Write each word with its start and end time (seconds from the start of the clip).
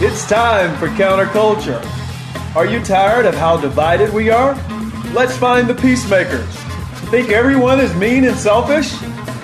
It's 0.00 0.28
time 0.28 0.78
for 0.78 0.86
counterculture. 0.90 1.84
Are 2.54 2.66
you 2.66 2.78
tired 2.84 3.26
of 3.26 3.34
how 3.34 3.56
divided 3.56 4.14
we 4.14 4.30
are? 4.30 4.54
Let's 5.12 5.36
find 5.36 5.68
the 5.68 5.74
peacemakers. 5.74 6.46
Think 7.10 7.30
everyone 7.30 7.80
is 7.80 7.92
mean 7.96 8.22
and 8.22 8.36
selfish? 8.36 8.94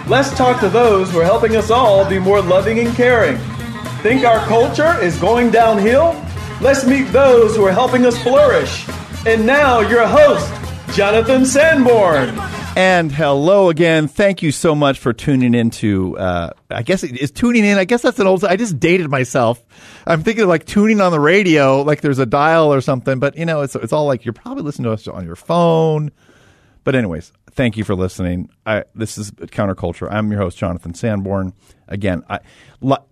Let's 0.06 0.32
talk 0.36 0.60
to 0.60 0.68
those 0.68 1.10
who 1.10 1.18
are 1.18 1.24
helping 1.24 1.56
us 1.56 1.72
all 1.72 2.08
be 2.08 2.20
more 2.20 2.40
loving 2.40 2.78
and 2.78 2.94
caring. 2.94 3.36
Think 4.04 4.24
our 4.24 4.38
culture 4.46 4.96
is 5.02 5.18
going 5.18 5.50
downhill? 5.50 6.14
Let's 6.60 6.86
meet 6.86 7.10
those 7.10 7.56
who 7.56 7.64
are 7.64 7.72
helping 7.72 8.06
us 8.06 8.16
flourish. 8.22 8.86
And 9.26 9.44
now, 9.44 9.80
your 9.80 10.06
host, 10.06 10.52
Jonathan 10.94 11.44
Sanborn. 11.44 12.28
And 12.76 13.12
hello 13.12 13.68
again. 13.68 14.08
Thank 14.08 14.42
you 14.42 14.50
so 14.50 14.74
much 14.74 14.98
for 14.98 15.12
tuning 15.12 15.54
in 15.54 15.70
to, 15.70 16.18
uh, 16.18 16.50
I 16.68 16.82
guess 16.82 17.04
is 17.04 17.30
tuning 17.30 17.64
in. 17.64 17.78
I 17.78 17.84
guess 17.84 18.02
that's 18.02 18.18
an 18.18 18.26
old, 18.26 18.44
I 18.44 18.56
just 18.56 18.80
dated 18.80 19.08
myself. 19.08 19.64
I'm 20.04 20.24
thinking 20.24 20.42
of 20.42 20.48
like 20.48 20.66
tuning 20.66 21.00
on 21.00 21.12
the 21.12 21.20
radio, 21.20 21.82
like 21.82 22.00
there's 22.00 22.18
a 22.18 22.26
dial 22.26 22.74
or 22.74 22.80
something, 22.80 23.20
but 23.20 23.36
you 23.36 23.46
know, 23.46 23.60
it's, 23.60 23.76
it's 23.76 23.92
all 23.92 24.06
like 24.06 24.24
you're 24.24 24.32
probably 24.32 24.64
listening 24.64 24.86
to 24.86 24.92
us 24.92 25.06
on 25.06 25.24
your 25.24 25.36
phone. 25.36 26.10
But 26.82 26.96
anyways, 26.96 27.32
thank 27.52 27.76
you 27.76 27.84
for 27.84 27.94
listening. 27.94 28.50
I, 28.66 28.82
this 28.92 29.18
is 29.18 29.30
Counterculture. 29.30 30.10
I'm 30.10 30.28
your 30.32 30.40
host, 30.40 30.58
Jonathan 30.58 30.94
Sanborn. 30.94 31.52
Again, 31.86 32.24
I, 32.28 32.40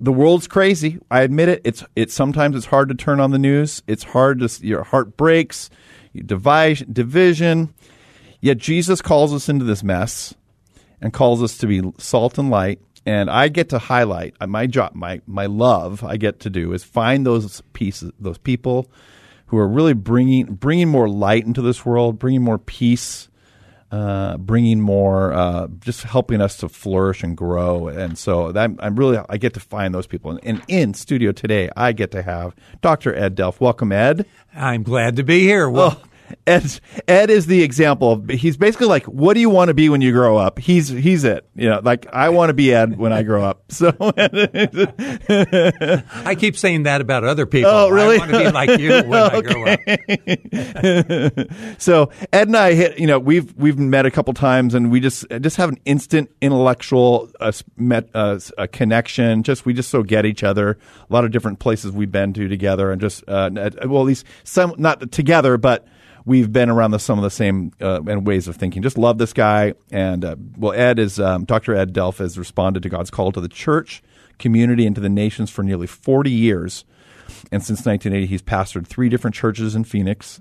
the 0.01 0.13
world's 0.13 0.49
crazy. 0.49 0.99
I 1.09 1.23
admit 1.23 1.49
it. 1.49 1.61
It's, 1.63 1.85
it's 1.95 2.15
sometimes 2.15 2.57
it's 2.57 2.67
hard 2.67 2.89
to 2.89 2.97
turn 2.97 3.21
on 3.21 3.31
the 3.31 3.39
news. 3.39 3.81
It's 3.87 4.03
hard 4.03 4.41
to, 4.41 4.67
your 4.67 4.83
heart 4.83 5.17
breaks, 5.17 5.71
you 6.13 6.25
divide, 6.25 6.93
division 6.93 7.73
Yet 8.43 8.59
Jesus 8.59 9.01
calls 9.01 9.33
us 9.33 9.49
into 9.49 9.65
this 9.65 9.85
mess 9.85 10.35
and 11.01 11.13
calls 11.13 11.43
us 11.43 11.57
to 11.59 11.67
be 11.69 11.81
salt 11.97 12.39
and 12.39 12.51
light. 12.51 12.81
And 13.07 13.31
I 13.31 13.49
get 13.49 13.69
to 13.71 13.79
highlight 13.79 14.35
uh, 14.41 14.49
my 14.49 14.67
job, 14.67 14.95
my 14.95 15.23
my 15.27 15.47
love. 15.47 16.05
I 16.05 16.17
get 16.17 16.41
to 16.41 16.51
do 16.51 16.73
is 16.73 16.85
find 16.85 17.25
those 17.25 17.63
pieces, 17.73 18.13
those 18.19 18.39
people 18.39 18.91
who 19.47 19.59
are 19.59 19.69
really 19.69 19.95
bringing 19.95 20.47
bringing 20.47 20.89
more 20.89 21.09
light 21.09 21.47
into 21.47 21.63
this 21.63 21.87
world, 21.87 22.19
bringing 22.19 22.43
more 22.43 22.59
peace, 22.59 23.29
uh, 23.93 24.39
bringing 24.39 24.81
more, 24.81 25.33
uh, 25.33 25.69
just 25.79 26.03
helping 26.03 26.41
us 26.41 26.57
to 26.57 26.69
flourish 26.69 27.23
and 27.23 27.37
grow. 27.37 27.89
And 27.89 28.17
so 28.17 28.51
that, 28.51 28.71
I'm 28.79 28.97
really, 28.97 29.19
I 29.29 29.37
get 29.37 29.55
to 29.55 29.61
find 29.61 29.95
those 29.95 30.07
people. 30.07 30.31
And, 30.31 30.41
and, 30.43 30.63
in 30.67 30.95
studio 30.95 31.31
today, 31.31 31.71
I 31.77 31.93
get 31.93 32.11
to 32.13 32.23
have 32.23 32.57
Dr. 32.81 33.15
Ed 33.15 33.37
Delph. 33.37 33.61
Welcome, 33.61 33.93
Ed. 33.93 34.27
I'm 34.55 34.83
glad 34.83 35.17
to 35.17 35.23
be 35.23 35.41
here. 35.41 35.69
Well, 35.69 36.01
oh, 36.03 36.09
Ed, 36.47 36.81
Ed 37.09 37.31
is 37.31 37.47
the 37.47 37.63
example. 37.63 38.13
Of, 38.13 38.29
he's 38.29 38.57
basically 38.57 38.87
like, 38.89 39.05
what 39.05 39.35
do 39.35 39.41
you 39.41 39.51
want 39.51 39.69
to 39.69 39.75
be 39.75 39.89
when 39.89 40.01
you 40.01 40.13
grow 40.13 40.37
up? 40.37 40.59
He's 40.59 40.89
he's 40.89 41.25
it. 41.25 41.49
You 41.55 41.71
know, 41.71 41.81
like 41.83 42.07
I 42.13 42.29
want 42.31 42.51
to 42.51 42.55
be 42.55 42.75
Ed 42.75 42.99
when 42.99 43.13
I 43.13 43.23
grow 43.23 43.45
up. 43.45 43.71
So 43.73 43.93
I 46.25 46.35
keep 46.37 46.57
saying 46.57 46.83
that 46.85 47.01
about 47.01 47.25
other 47.25 47.47
people. 47.47 47.71
Oh, 47.71 47.89
really? 47.89 48.17
I 48.17 48.19
want 48.19 48.31
to 48.33 48.39
be 48.39 48.51
like 48.51 48.81
you 48.81 49.03
when 49.03 49.23
I 49.23 49.41
grow 49.41 49.65
up. 49.67 49.81
so 51.81 52.11
Ed 52.33 52.49
and 52.49 52.57
I 52.57 52.75
hit. 52.75 52.99
You 52.99 53.07
know, 53.07 53.19
we've 53.19 53.55
we've 53.57 53.79
met 53.79 54.07
a 54.07 54.11
couple 54.11 54.35
times, 54.35 54.75
and 54.75 54.91
we 54.91 55.01
just 55.01 55.25
just 55.41 55.57
have 55.57 55.69
an 55.69 55.79
instant 55.85 56.31
intellectual 56.41 57.31
uh, 57.41 57.53
met, 57.77 58.09
uh, 58.15 58.39
a 58.59 58.69
connection. 58.69 59.43
Just 59.43 59.65
we 59.65 59.73
just 59.73 59.91
so 59.91 60.03
get 60.03 60.27
each 60.27 60.43
other. 60.43 60.79
A 61.09 61.13
lot 61.13 61.25
of 61.25 61.31
different 61.31 61.59
places 61.59 61.93
we've 61.93 62.13
been 62.13 62.33
to 62.35 62.49
together, 62.49 62.91
and 62.91 63.01
just 63.01 63.23
uh, 63.29 63.51
well, 63.53 64.03
at 64.03 64.07
least 64.07 64.27
some 64.45 64.75
not 64.79 65.13
together, 65.13 65.57
but 65.57 65.87
we've 66.25 66.53
been 66.53 66.71
around 66.71 66.93
the, 66.93 66.99
some 66.99 67.19
of 67.19 67.23
the 67.23 67.31
same 67.31 67.73
uh, 67.81 68.03
and 68.07 68.27
ways 68.27 68.49
of 68.49 68.57
thinking. 68.57 68.83
Just 68.83 68.99
love 68.99 69.19
this 69.19 69.33
guy. 69.33 69.75
And 69.91 70.25
uh, 70.25 70.37
well, 70.57 70.73
Ed 70.73 70.99
is 70.99 71.19
um, 71.19 71.45
Dr. 71.45 71.75
Ed 71.75 71.93
Delph 71.93 72.19
has 72.19 72.39
responded 72.39 72.83
to 72.83 72.89
God's 72.89 73.11
call 73.11 73.33
to 73.33 73.41
the 73.41 73.49
church 73.49 74.03
community 74.39 74.87
and 74.87 74.95
to 74.95 75.01
the 75.01 75.09
nations 75.09 75.51
for 75.51 75.63
nearly 75.63 75.87
40 75.87 76.31
years. 76.31 76.85
And 77.51 77.63
since 77.63 77.85
1980, 77.85 78.27
he's 78.27 78.43
pastored 78.43 78.87
three 78.87 79.09
different 79.09 79.35
churches 79.35 79.75
in 79.75 79.85
Phoenix. 79.85 80.41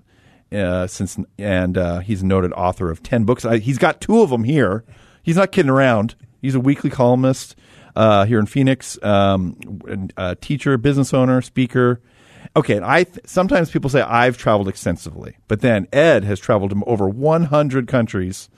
Uh, 0.51 0.85
since 0.85 1.17
and 1.37 1.77
uh, 1.77 1.99
he's 1.99 2.23
a 2.23 2.25
noted 2.25 2.51
author 2.53 2.91
of 2.91 3.01
10 3.01 3.23
books. 3.23 3.45
he's 3.61 3.77
got 3.77 4.01
two 4.01 4.21
of 4.21 4.29
them 4.29 4.43
here. 4.43 4.83
He's 5.23 5.37
not 5.37 5.53
kidding 5.53 5.69
around. 5.69 6.15
He's 6.41 6.55
a 6.55 6.59
weekly 6.59 6.89
columnist 6.89 7.55
uh, 7.95 8.25
here 8.25 8.37
in 8.37 8.47
Phoenix, 8.47 9.01
um, 9.01 9.55
a 10.17 10.35
teacher, 10.35 10.77
business 10.77 11.13
owner, 11.13 11.41
speaker 11.41 12.01
okay, 12.55 12.79
I 12.81 13.03
th- 13.03 13.19
sometimes 13.25 13.71
people 13.71 13.89
say 13.89 14.01
I've 14.01 14.37
traveled 14.37 14.67
extensively, 14.67 15.37
but 15.47 15.61
then 15.61 15.87
Ed 15.93 16.23
has 16.23 16.39
traveled 16.39 16.71
to 16.71 16.83
over 16.85 17.07
100 17.09 17.87
countries. 17.87 18.49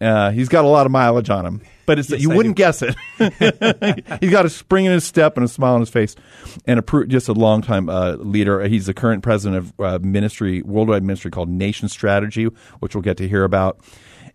Uh, 0.00 0.30
he's 0.30 0.48
got 0.48 0.64
a 0.64 0.68
lot 0.68 0.86
of 0.86 0.92
mileage 0.92 1.28
on 1.28 1.44
him, 1.44 1.60
but 1.84 1.98
yes, 1.98 2.08
you 2.10 2.32
I 2.32 2.36
wouldn't 2.36 2.56
do. 2.56 2.62
guess 2.62 2.80
it. 2.82 2.96
he's 4.20 4.30
got 4.30 4.46
a 4.46 4.50
spring 4.50 4.86
in 4.86 4.92
his 4.92 5.04
step 5.04 5.36
and 5.36 5.44
a 5.44 5.48
smile 5.48 5.74
on 5.74 5.80
his 5.80 5.90
face, 5.90 6.16
and 6.64 6.78
a 6.78 7.06
just 7.06 7.28
a 7.28 7.34
long 7.34 7.60
time 7.60 7.90
uh, 7.90 8.12
leader. 8.12 8.66
He's 8.66 8.86
the 8.86 8.94
current 8.94 9.22
president 9.22 9.58
of 9.58 9.80
uh, 9.80 9.98
ministry, 10.00 10.62
worldwide 10.62 11.02
ministry 11.04 11.30
called 11.30 11.50
Nation 11.50 11.88
Strategy, 11.90 12.44
which 12.78 12.94
we'll 12.94 13.02
get 13.02 13.18
to 13.18 13.28
hear 13.28 13.44
about. 13.44 13.80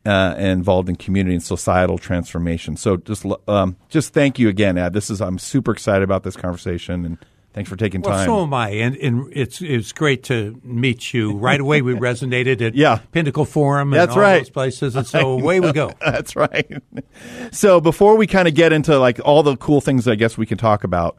Uh, 0.05 0.35
involved 0.37 0.87
in 0.87 0.95
community 0.95 1.33
and 1.33 1.41
societal 1.43 1.97
transformation. 1.97 2.77
So 2.77 2.97
just 2.97 3.25
um, 3.47 3.75
just 3.89 4.13
thank 4.13 4.37
you 4.37 4.49
again, 4.49 4.77
Ed. 4.77 4.93
This 4.93 5.09
is 5.09 5.19
I'm 5.19 5.39
super 5.39 5.71
excited 5.71 6.03
about 6.03 6.21
this 6.21 6.35
conversation 6.35 7.05
and 7.05 7.17
Thanks 7.55 7.69
for 7.69 7.77
taking 7.77 8.01
well, 8.01 8.17
time. 8.17 8.25
so 8.25 8.43
am 8.43 8.53
I, 8.53 8.71
and, 8.71 8.97
and 8.97 9.31
it's 9.31 9.61
it's 9.61 9.93
great 9.93 10.23
to 10.25 10.59
meet 10.61 11.13
you. 11.13 11.37
Right 11.37 11.61
away, 11.61 11.81
we 11.81 11.93
resonated 11.95 12.59
at 12.59 12.75
yeah. 12.75 12.99
Pinnacle 13.13 13.45
Forum 13.45 13.93
and 13.93 14.01
That's 14.01 14.11
all 14.11 14.21
right. 14.21 14.39
those 14.39 14.49
places, 14.49 14.97
and 14.97 15.07
so 15.07 15.31
away 15.31 15.61
we 15.61 15.71
go. 15.71 15.93
That's 16.01 16.35
right. 16.35 16.69
So 17.51 17.79
before 17.79 18.17
we 18.17 18.27
kind 18.27 18.49
of 18.49 18.55
get 18.55 18.73
into 18.73 18.99
like 18.99 19.21
all 19.23 19.41
the 19.41 19.55
cool 19.55 19.79
things, 19.79 20.05
I 20.05 20.15
guess 20.15 20.37
we 20.37 20.45
can 20.45 20.57
talk 20.57 20.83
about. 20.83 21.15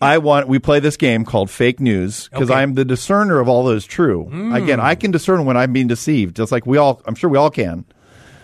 I 0.00 0.18
want 0.18 0.48
we 0.48 0.58
play 0.58 0.80
this 0.80 0.96
game 0.96 1.24
called 1.24 1.48
fake 1.48 1.78
news 1.78 2.28
because 2.28 2.50
okay. 2.50 2.58
I'm 2.58 2.74
the 2.74 2.84
discerner 2.84 3.38
of 3.38 3.48
all 3.48 3.66
that 3.66 3.76
is 3.76 3.86
true. 3.86 4.28
Mm. 4.32 4.60
Again, 4.60 4.80
I 4.80 4.96
can 4.96 5.12
discern 5.12 5.44
when 5.44 5.56
I'm 5.56 5.72
being 5.72 5.86
deceived, 5.86 6.34
just 6.34 6.50
like 6.50 6.66
we 6.66 6.76
all. 6.76 7.02
I'm 7.06 7.14
sure 7.14 7.30
we 7.30 7.38
all 7.38 7.50
can. 7.50 7.84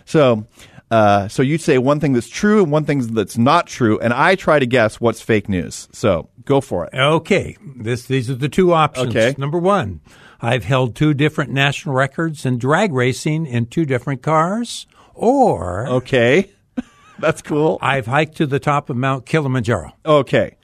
So 0.04 0.46
uh, 0.94 1.26
so 1.26 1.42
you 1.42 1.58
say 1.58 1.76
one 1.76 1.98
thing 1.98 2.12
that's 2.12 2.28
true 2.28 2.62
and 2.62 2.70
one 2.70 2.84
thing 2.84 3.04
that's 3.14 3.36
not 3.36 3.66
true, 3.66 3.98
and 3.98 4.12
I 4.12 4.36
try 4.36 4.60
to 4.60 4.66
guess 4.66 5.00
what's 5.00 5.20
fake 5.20 5.48
news. 5.48 5.88
So 5.90 6.28
go 6.44 6.60
for 6.60 6.84
it. 6.84 6.94
Okay, 6.94 7.56
this 7.74 8.04
these 8.04 8.30
are 8.30 8.36
the 8.36 8.48
two 8.48 8.72
options. 8.72 9.08
Okay. 9.08 9.34
Number 9.36 9.58
one, 9.58 10.02
I've 10.40 10.62
held 10.62 10.94
two 10.94 11.12
different 11.12 11.50
national 11.50 11.96
records 11.96 12.46
in 12.46 12.58
drag 12.58 12.92
racing 12.92 13.44
in 13.44 13.66
two 13.66 13.84
different 13.84 14.22
cars. 14.22 14.86
Or 15.14 15.88
okay, 15.88 16.52
that's 17.18 17.42
cool. 17.42 17.76
I've 17.82 18.06
hiked 18.06 18.36
to 18.36 18.46
the 18.46 18.60
top 18.60 18.88
of 18.88 18.96
Mount 18.96 19.26
Kilimanjaro. 19.26 19.94
Okay. 20.06 20.54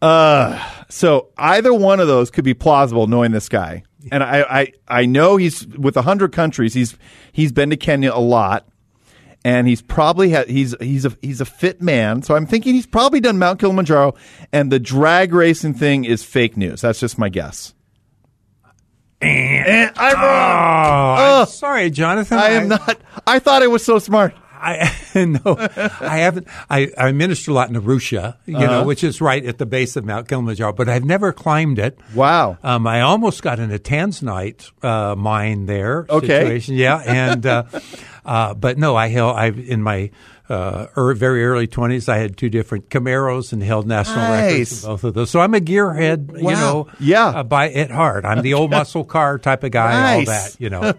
Uh, 0.00 0.66
so 0.88 1.28
either 1.36 1.74
one 1.74 2.00
of 2.00 2.06
those 2.06 2.30
could 2.30 2.44
be 2.44 2.54
plausible, 2.54 3.06
knowing 3.06 3.32
this 3.32 3.50
guy. 3.50 3.82
And 4.10 4.22
I, 4.22 4.42
I, 4.42 4.72
I 4.88 5.06
know 5.06 5.36
he's 5.36 5.66
with 5.66 5.96
a 5.98 6.02
hundred 6.02 6.32
countries. 6.32 6.72
He's 6.72 6.96
he's 7.32 7.52
been 7.52 7.68
to 7.68 7.76
Kenya 7.76 8.12
a 8.12 8.18
lot 8.18 8.66
and 9.44 9.66
he's 9.66 9.82
probably 9.82 10.32
ha- 10.32 10.44
he's 10.46 10.74
he's 10.80 11.04
a 11.04 11.16
he's 11.20 11.40
a 11.40 11.44
fit 11.44 11.82
man. 11.82 12.22
So 12.22 12.34
I'm 12.34 12.46
thinking 12.46 12.74
he's 12.74 12.86
probably 12.86 13.20
done 13.20 13.38
Mount 13.38 13.60
Kilimanjaro, 13.60 14.14
and 14.52 14.70
the 14.70 14.78
drag 14.78 15.32
racing 15.34 15.74
thing 15.74 16.04
is 16.04 16.24
fake 16.24 16.56
news. 16.56 16.80
That's 16.82 17.00
just 17.00 17.18
my 17.18 17.28
guess. 17.28 17.74
And 19.20 19.92
I'm 19.96 20.14
wrong. 20.14 21.18
Oh, 21.20 21.40
I'm 21.42 21.46
sorry, 21.46 21.90
Jonathan. 21.90 22.38
I 22.38 22.48
am 22.50 22.64
I, 22.64 22.66
not. 22.66 23.00
I 23.26 23.38
thought 23.38 23.62
I 23.62 23.68
was 23.68 23.84
so 23.84 23.98
smart. 23.98 24.34
I 24.62 24.94
no, 25.24 25.56
I 25.58 26.18
haven't. 26.18 26.46
I, 26.70 26.90
I 26.96 27.12
minister 27.12 27.50
a 27.50 27.54
lot 27.54 27.68
in 27.68 27.74
Arusha, 27.74 28.36
you 28.46 28.56
uh-huh. 28.56 28.66
know, 28.66 28.84
which 28.84 29.02
is 29.02 29.20
right 29.20 29.44
at 29.44 29.58
the 29.58 29.66
base 29.66 29.96
of 29.96 30.04
Mount 30.04 30.28
Kilimanjaro, 30.28 30.72
but 30.72 30.88
I've 30.88 31.04
never 31.04 31.32
climbed 31.32 31.78
it. 31.78 31.98
Wow. 32.14 32.58
Um, 32.62 32.86
I 32.86 33.00
almost 33.00 33.42
got 33.42 33.58
in 33.58 33.72
a 33.72 33.78
tanzanite 33.78 34.70
uh, 34.84 35.16
mine 35.16 35.66
there. 35.66 36.06
Okay. 36.08 36.26
Situation. 36.26 36.74
Yeah, 36.76 36.98
and 36.98 37.44
uh, 37.44 37.64
uh, 38.24 38.54
but 38.54 38.78
no, 38.78 38.94
I 38.94 39.08
held. 39.08 39.36
I 39.36 39.48
in 39.48 39.82
my 39.82 40.10
uh, 40.52 40.86
er, 40.96 41.14
very 41.14 41.44
early 41.44 41.66
20s, 41.66 42.08
I 42.08 42.18
had 42.18 42.36
two 42.36 42.50
different 42.50 42.88
Camaros 42.90 43.52
and 43.52 43.62
held 43.62 43.86
national 43.86 44.18
records 44.30 44.84
in 44.84 44.90
both 44.90 45.04
of 45.04 45.14
those. 45.14 45.30
So 45.30 45.40
I'm 45.40 45.54
a 45.54 45.60
gearhead, 45.60 46.36
you 46.36 46.42
know, 46.50 46.88
Yeah. 47.00 47.26
uh, 47.28 47.42
by 47.42 47.70
at 47.72 47.90
heart. 47.90 48.24
I'm 48.24 48.42
the 48.42 48.54
old 48.54 48.70
muscle 48.70 49.04
car 49.04 49.38
type 49.38 49.64
of 49.64 49.70
guy, 49.70 50.24
Nice. 50.24 50.28
all 50.28 50.34
that, 50.34 50.56
you 50.60 50.70
know. 50.70 50.92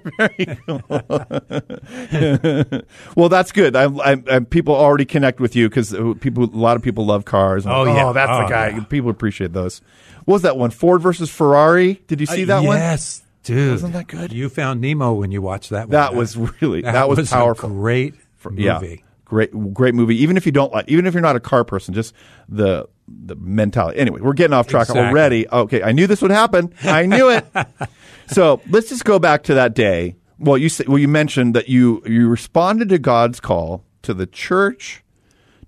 Well, 3.15 3.29
that's 3.29 3.51
good. 3.51 3.75
I, 3.75 3.85
I, 3.85 4.23
I, 4.31 4.39
people 4.39 4.75
already 4.75 5.05
connect 5.05 5.39
with 5.39 5.55
you 5.55 5.69
because 5.69 5.91
people, 6.19 6.45
a 6.45 6.57
lot 6.57 6.75
of 6.75 6.81
people 6.83 7.05
love 7.05 7.25
cars. 7.25 7.65
Oh, 7.65 7.83
yeah. 7.85 8.11
that's 8.11 8.29
the 8.31 8.45
Oh, 8.45 8.49
guy. 8.49 8.69
yeah. 8.69 8.83
People 8.83 9.09
appreciate 9.09 9.53
those. 9.53 9.81
What 10.25 10.33
was 10.35 10.41
that 10.43 10.57
one? 10.57 10.71
Ford 10.71 11.01
versus 11.01 11.29
Ferrari. 11.29 12.01
Did 12.07 12.19
you 12.19 12.25
see 12.25 12.45
that 12.45 12.63
one? 12.63 12.77
yes, 12.77 13.21
dude. 13.43 13.71
Wasn't 13.73 13.93
that 13.93 14.07
good? 14.07 14.31
You 14.33 14.49
found 14.49 14.81
Nemo 14.81 15.13
when 15.13 15.31
you 15.31 15.41
watched 15.41 15.69
that 15.71 15.81
one. 15.87 15.91
That 15.91 16.15
was 16.15 16.35
really- 16.61 16.81
that 16.81 17.07
was 17.09 17.19
a 17.31 17.35
powerful. 17.35 17.69
great 17.69 18.15
Yeah, 18.53 18.79
movie. 18.79 19.03
Great, 19.25 19.73
great 19.73 19.95
movie. 19.95 20.15
Even 20.21 20.37
if 20.37 20.45
you 20.45 20.51
don't 20.51 20.71
like, 20.71 20.87
even 20.89 21.05
if 21.05 21.13
you're 21.13 21.21
not 21.21 21.35
a 21.35 21.39
car 21.39 21.63
person, 21.63 21.93
just 21.93 22.13
the 22.49 22.87
the 23.07 23.35
mentality. 23.35 23.99
Anyway, 23.99 24.21
we're 24.21 24.33
getting 24.33 24.53
off 24.53 24.67
track 24.67 24.83
Exactly. 24.89 25.01
already. 25.09 25.49
Okay, 25.49 25.83
I 25.83 25.91
knew 25.91 26.07
this 26.07 26.21
would 26.21 26.31
happen. 26.31 26.73
I 26.83 27.05
knew 27.05 27.29
it. 27.29 27.45
so 28.27 28.61
let's 28.69 28.89
just 28.89 29.03
go 29.05 29.19
back 29.19 29.43
to 29.43 29.53
that 29.55 29.73
day. 29.75 30.15
Well, 30.39 30.57
you 30.57 30.69
say, 30.69 30.85
well, 30.87 30.97
you 30.97 31.07
mentioned 31.07 31.53
that 31.55 31.69
you 31.69 32.01
you 32.05 32.27
responded 32.29 32.89
to 32.89 32.99
God's 32.99 33.39
call 33.39 33.83
to 34.03 34.13
the 34.13 34.25
church, 34.25 35.03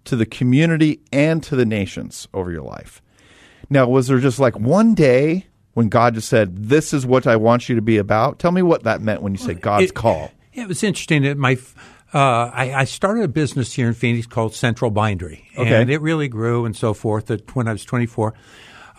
to 0.06 0.16
the 0.16 0.26
community, 0.26 1.02
and 1.12 1.42
to 1.44 1.56
the 1.56 1.66
nations 1.66 2.28
over 2.34 2.52
your 2.52 2.64
life. 2.64 3.02
Now, 3.70 3.88
was 3.88 4.08
there 4.08 4.20
just 4.20 4.40
like 4.40 4.60
one 4.60 4.94
day 4.96 5.48
when 5.74 5.90
God 5.90 6.14
just 6.16 6.30
said, 6.30 6.70
"This 6.70 6.94
is 6.94 7.06
what 7.06 7.28
I 7.28 7.36
want 7.36 7.68
you 7.70 7.76
to 7.76 7.82
be 7.82 7.98
about"? 7.98 8.40
Tell 8.40 8.52
me 8.52 8.62
what 8.62 8.84
that 8.84 9.02
meant 9.02 9.22
when 9.22 9.34
you 9.34 9.38
say 9.40 9.54
God's 9.54 9.86
It- 9.92 9.94
call. 9.94 10.32
Yeah, 10.54 10.64
it 10.64 10.68
was 10.70 10.84
interesting. 10.84 11.24
That 11.24 11.38
my 11.38 11.58
uh, 12.16 12.50
I, 12.54 12.74
I 12.74 12.84
started 12.86 13.24
a 13.24 13.28
business 13.28 13.74
here 13.74 13.88
in 13.90 13.94
Phoenix 13.94 14.26
called 14.26 14.56
Central 14.56 14.90
Bindery, 14.90 15.44
Okay. 15.58 15.82
and 15.82 15.90
it 15.90 16.02
really 16.02 16.30
grew 16.30 16.66
and 16.66 16.76
so 16.76 16.94
forth. 16.94 17.26
That 17.26 17.54
when 17.56 17.68
I 17.68 17.74
was 17.74 17.84
24, 17.84 18.34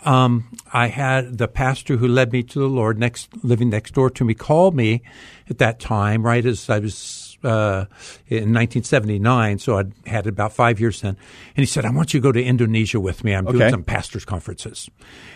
um, 0.05 0.47
I 0.71 0.87
had 0.87 1.37
the 1.39 1.47
pastor 1.47 1.97
who 1.97 2.07
led 2.07 2.31
me 2.31 2.43
to 2.43 2.59
the 2.59 2.67
Lord, 2.69 2.99
next 2.99 3.29
living 3.43 3.69
next 3.71 3.95
door 3.95 4.11
to 4.11 4.23
me, 4.23 4.35
called 4.35 4.75
me 4.75 5.01
at 5.49 5.57
that 5.57 5.79
time, 5.79 6.23
right 6.23 6.45
as 6.45 6.69
I 6.69 6.77
was 6.79 7.26
uh, 7.43 7.85
in 8.27 8.53
1979. 8.53 9.59
So 9.59 9.77
I'd 9.77 9.91
had 10.05 10.27
about 10.27 10.53
five 10.53 10.79
years 10.79 11.01
then, 11.01 11.15
and 11.55 11.61
he 11.61 11.65
said, 11.65 11.85
"I 11.85 11.91
want 11.91 12.13
you 12.13 12.19
to 12.19 12.23
go 12.23 12.31
to 12.31 12.43
Indonesia 12.43 12.99
with 12.99 13.23
me. 13.23 13.33
I'm 13.33 13.45
doing 13.45 13.69
some 13.69 13.83
pastors' 13.83 14.25
conferences." 14.25 14.89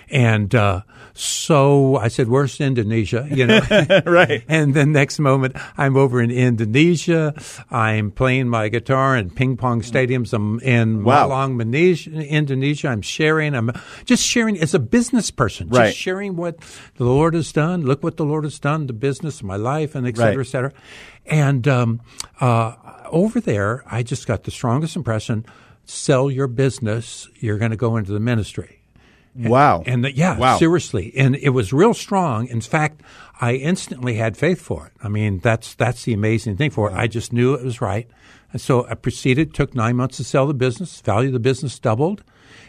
And 0.10 0.54
uh, 0.54 0.82
so 1.14 1.96
I 1.98 2.08
said, 2.10 2.28
"Where's 2.28 2.60
Indonesia?" 2.60 3.28
You 3.32 3.48
know, 3.48 3.62
Right. 4.06 4.44
And 4.50 4.74
the 4.74 4.86
next 4.86 5.20
moment, 5.20 5.56
I'm 5.78 5.96
over 5.96 6.22
in 6.22 6.32
Indonesia. 6.32 7.34
I'm 7.70 8.12
playing 8.12 8.50
my 8.50 8.68
guitar 8.70 9.16
in 9.16 9.30
ping 9.30 9.56
pong 9.58 9.82
stadiums. 9.82 10.34
I'm 10.34 10.60
in 10.62 11.04
Wow. 11.04 11.28
Malang, 11.30 11.62
Indonesia. 12.28 12.90
I'm 12.90 13.02
sharing. 13.02 13.56
I'm 13.56 13.72
just 14.06 14.24
sharing 14.26 14.60
as 14.60 14.74
a 14.74 14.80
business 14.80 15.32
person, 15.32 15.70
Right. 15.70 15.88
just 15.88 15.98
sharing 15.98 16.36
what 16.36 16.58
the 16.96 17.06
Lord 17.06 17.34
has 17.34 17.52
done. 17.52 17.84
Look 17.86 18.04
what 18.04 18.18
the 18.18 18.26
Lord 18.26 18.44
has 18.44 18.60
done, 18.60 18.88
the 18.88 18.94
business, 18.94 19.42
my 19.44 19.56
life, 19.56 19.96
and 19.96 20.08
et 20.08 20.18
cetera, 20.18 20.36
Right. 20.38 20.46
et 20.48 20.50
cetera. 20.50 20.72
And 21.26 21.68
um, 21.68 22.02
uh, 22.40 22.76
over 23.10 23.40
there, 23.40 23.84
I 23.86 24.04
just 24.04 24.28
got 24.28 24.44
the 24.44 24.52
strongest 24.52 24.96
impression: 24.96 25.46
sell 25.86 26.30
your 26.32 26.48
business. 26.48 27.28
You're 27.40 27.58
going 27.58 27.72
to 27.72 27.78
go 27.78 27.98
into 27.98 28.12
the 28.12 28.20
ministry. 28.20 28.78
Wow. 29.34 29.84
And 29.86 30.04
the, 30.04 30.14
yeah, 30.14 30.38
Wow. 30.38 30.58
seriously, 30.58 31.14
and 31.16 31.38
it 31.38 31.50
was 31.50 31.72
real 31.72 31.94
strong. 31.94 32.48
In 32.48 32.60
fact, 32.60 33.02
I 33.40 33.54
instantly 33.54 34.16
had 34.16 34.36
faith 34.36 34.60
for 34.60 34.88
it. 34.88 34.94
I 35.02 35.08
mean, 35.08 35.40
that's 35.40 35.74
that's 35.76 36.04
the 36.04 36.14
amazing 36.14 36.58
thing 36.58 36.70
for 36.70 36.90
it. 36.92 36.96
I 36.96 37.08
just 37.08 37.32
knew 37.32 37.54
it 37.54 37.64
was 37.64 37.80
right, 37.80 38.10
and 38.52 38.60
so 38.62 38.86
I 38.88 38.96
proceeded. 38.96 39.54
Took 39.54 39.74
nine 39.74 39.96
months 39.96 40.18
to 40.18 40.26
sell 40.26 40.48
the 40.48 40.54
business. 40.54 41.00
Value 41.00 41.30
of 41.30 41.34
the 41.34 41.40
business 41.40 41.80
doubled 41.80 42.24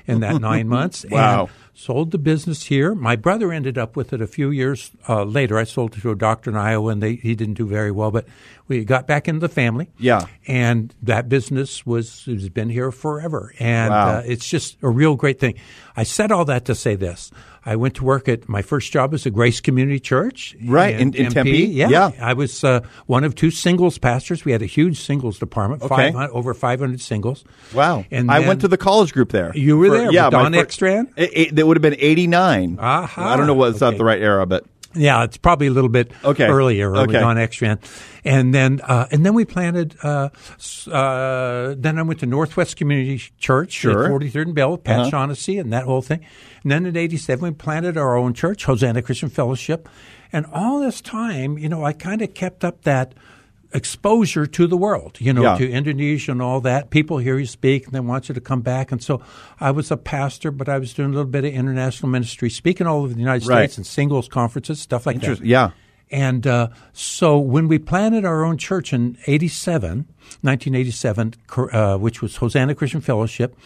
in 0.06 0.20
that 0.20 0.40
nine 0.40 0.69
months. 0.69 1.04
Wow. 1.10 1.40
And 1.46 1.50
sold 1.75 2.11
the 2.11 2.19
business 2.19 2.65
here. 2.65 2.95
My 2.95 3.17
brother 3.17 3.53
ended 3.53 3.79
up 3.79 3.97
with 3.97 4.13
it 4.13 4.21
a 4.21 4.27
few 4.27 4.51
years 4.51 4.91
uh, 5.09 5.25
later. 5.25 5.59
I 5.59 5.65
sold 5.65 5.97
it 5.97 6.01
to 6.03 6.11
a 6.11 6.17
doctor 6.17 6.51
in 6.51 6.57
Iowa, 6.57 6.91
and 6.93 7.03
they, 7.03 7.15
he 7.15 7.35
didn't 7.35 7.55
do 7.55 7.67
very 7.67 7.91
well. 7.91 8.11
But 8.11 8.27
we 8.69 8.85
got 8.85 9.07
back 9.07 9.27
into 9.29 9.41
the 9.41 9.49
family. 9.49 9.91
Yeah. 9.99 10.27
and 10.47 10.95
that 11.03 11.29
business 11.29 11.85
was 11.87 12.25
has 12.27 12.49
been 12.49 12.69
here 12.71 12.91
forever, 12.91 13.53
and 13.59 13.91
Wow. 13.91 14.17
uh, 14.19 14.23
it's 14.25 14.49
just 14.49 14.77
a 14.83 14.89
real 14.89 15.15
great 15.17 15.39
thing. 15.41 15.55
I 15.97 16.03
said 16.05 16.31
all 16.33 16.45
that 16.47 16.65
to 16.67 16.75
say 16.75 16.95
this. 16.95 17.31
I 17.65 17.77
went 17.77 17.95
to 17.97 18.05
work 18.05 18.29
at 18.29 18.49
my 18.49 18.61
first 18.61 18.91
job 18.91 19.13
was 19.13 19.25
a 19.25 19.31
Grace 19.31 19.61
Community 19.61 20.01
Church, 20.01 20.57
Right, 20.65 20.99
in- 20.99 21.15
in 21.15 21.31
Tempe? 21.31 21.51
Yeah, 21.67 21.91
Yeah. 21.91 22.11
I 22.21 22.33
was 22.33 22.65
uh, 22.65 22.81
one 23.07 23.23
of 23.23 23.37
two 23.37 23.53
singles 23.53 23.99
pastors. 23.99 24.45
We 24.45 24.51
had 24.51 24.63
a 24.63 24.67
huge 24.67 24.99
singles 25.01 25.39
department, 25.39 25.81
Okay. 25.83 26.11
500, 26.11 26.33
over 26.33 26.55
500 26.55 27.01
singles. 27.01 27.45
Wow. 27.73 28.05
And 28.11 28.33
I 28.33 28.41
went 28.41 28.63
to 28.63 28.69
the 28.69 28.77
college 28.77 29.13
group 29.13 29.31
there. 29.31 29.53
You 29.57 29.79
were 29.79 29.91
there 29.91 30.11
yeah, 30.11 30.29
Don 30.29 30.53
Ekstrand? 30.55 31.13
It, 31.17 31.53
it, 31.59 31.62
that 31.62 31.67
would 31.69 31.76
have 31.76 31.82
been 31.82 31.94
89. 31.97 32.79
Aha. 32.81 33.32
I 33.32 33.37
don't 33.37 33.47
know 33.47 33.55
what's 33.55 33.81
not 33.81 33.91
Okay. 33.91 33.99
the 33.99 34.05
right 34.05 34.20
era, 34.20 34.44
but 34.47 34.64
Yeah, 34.94 35.23
it's 35.25 35.37
probably 35.38 35.69
a 35.69 35.70
little 35.70 35.88
bit 35.88 36.11
Okay. 36.25 36.44
earlier 36.49 36.94
Okay. 36.94 37.20
Don 37.20 37.37
Ekstrand, 37.37 37.79
and 38.25 38.53
then 38.53 38.81
uh, 38.82 39.06
and 39.12 39.25
then 39.25 39.32
we 39.32 39.44
planted. 39.47 39.94
Uh, 40.03 40.29
uh, 40.91 41.75
then 41.79 41.99
I 41.99 42.03
went 42.03 42.20
to 42.20 42.26
Northwest 42.26 42.76
Community 42.76 43.23
Church 43.38 43.73
Sure. 43.73 44.05
at 44.05 44.11
43rd 44.11 44.47
and 44.49 44.55
Bell, 44.55 44.76
Pat 44.76 45.00
Uh-huh. 45.00 45.11
Shaughnessy, 45.11 45.59
and 45.59 45.73
that 45.73 45.85
whole 45.85 46.03
thing. 46.03 46.20
And 46.62 46.73
then 46.73 46.85
in 46.85 46.97
'87 46.97 47.43
we 47.43 47.50
planted 47.53 47.97
our 47.97 48.17
own 48.17 48.35
church, 48.35 48.64
Hosanna 48.67 49.00
Christian 49.03 49.29
Fellowship, 49.31 49.88
and 50.32 50.44
all 50.53 50.81
this 50.81 51.00
time, 51.00 51.56
you 51.59 51.69
know, 51.69 51.85
I 51.85 51.93
kind 51.93 52.20
of 52.23 52.35
kept 52.35 52.64
up 52.64 52.82
that 52.82 53.14
exposure 53.75 54.47
to 54.47 54.67
the 54.67 54.77
world, 54.77 55.17
you 55.21 55.33
know, 55.33 55.43
Yeah. 55.43 55.57
to 55.59 55.71
Indonesia 55.71 56.31
and 56.33 56.43
all 56.43 56.61
that. 56.61 56.91
People 56.91 57.19
hear 57.19 57.39
you 57.39 57.47
speak 57.47 57.85
and 57.87 57.93
they 57.95 58.01
want 58.01 58.29
you 58.29 58.35
to 58.35 58.41
come 58.41 58.61
back. 58.61 58.93
And 58.93 59.03
so 59.03 59.21
I 59.61 59.71
was 59.71 59.91
a 59.91 59.97
pastor, 59.97 60.51
but 60.51 60.69
I 60.69 60.79
was 60.79 60.93
doing 60.95 61.11
a 61.11 61.13
little 61.13 61.31
bit 61.31 61.45
of 61.45 61.53
international 61.53 62.09
ministry, 62.11 62.51
speaking 62.51 62.87
all 62.87 63.01
over 63.05 63.15
the 63.15 63.21
United 63.21 63.47
Right. 63.47 63.65
States 63.71 63.77
and 63.79 63.87
singles 63.87 64.29
conferences, 64.29 64.81
stuff 64.81 65.07
like 65.07 65.21
that. 65.21 65.45
Yeah. 65.45 65.71
And 66.11 66.47
uh, 66.47 66.69
so 66.93 67.39
when 67.39 67.69
we 67.69 67.79
planted 67.79 68.27
our 68.27 68.45
own 68.45 68.59
church 68.59 68.93
in 68.93 69.17
87, 69.27 70.07
1987, 70.43 71.35
uh, 71.73 71.97
which 71.97 72.21
was 72.21 72.37
Hosanna 72.37 72.75
Christian 72.75 73.01
Fellowship, 73.01 73.57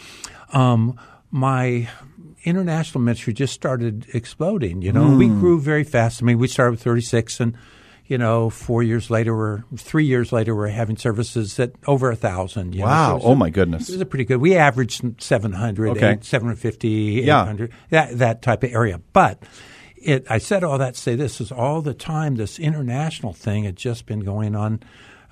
um, 0.52 0.96
my 1.32 1.88
international 2.44 3.00
ministry 3.02 3.32
just 3.32 3.52
started 3.52 4.06
exploding. 4.14 4.80
You 4.82 4.92
know, 4.92 5.16
we 5.16 5.26
grew 5.26 5.60
very 5.60 5.82
fast. 5.82 6.22
I 6.22 6.26
mean, 6.26 6.38
we 6.38 6.46
started 6.46 6.70
with 6.72 6.82
36 6.82 7.40
and 7.40 7.56
you 8.08 8.18
know, 8.18 8.50
four 8.50 8.82
years 8.82 9.10
later, 9.10 9.34
we're 9.36 9.62
three 9.76 10.04
years 10.04 10.32
later, 10.32 10.54
we're 10.54 10.68
having 10.68 10.96
services 10.96 11.58
at 11.58 11.72
over 11.86 12.10
a 12.10 12.16
thousand. 12.16 12.74
you 12.74 12.80
know. 12.80 12.86
Wow. 12.86 13.18
So 13.18 13.26
Oh, 13.26 13.32
a- 13.32 13.36
my 13.36 13.50
goodness. 13.50 13.86
This 13.86 13.96
is 13.96 14.00
a 14.00 14.06
pretty 14.06 14.24
good. 14.24 14.36
We 14.40 14.56
averaged 14.56 15.20
700, 15.22 15.90
Okay. 15.90 16.12
eight- 16.12 16.24
750, 16.24 17.22
Yeah. 17.24 17.42
800, 17.42 17.72
that, 17.90 18.18
that 18.18 18.42
type 18.42 18.62
of 18.62 18.72
area. 18.72 19.00
But 19.12 19.42
it, 19.96 20.24
I 20.30 20.38
said 20.38 20.62
all 20.62 20.78
that 20.78 20.94
to 20.94 21.00
say 21.00 21.16
this 21.16 21.40
is 21.40 21.50
all 21.50 21.82
the 21.82 21.94
time 21.94 22.36
this 22.36 22.58
international 22.58 23.32
thing 23.32 23.64
had 23.64 23.76
just 23.76 24.06
been 24.06 24.20
going 24.20 24.54
on 24.54 24.80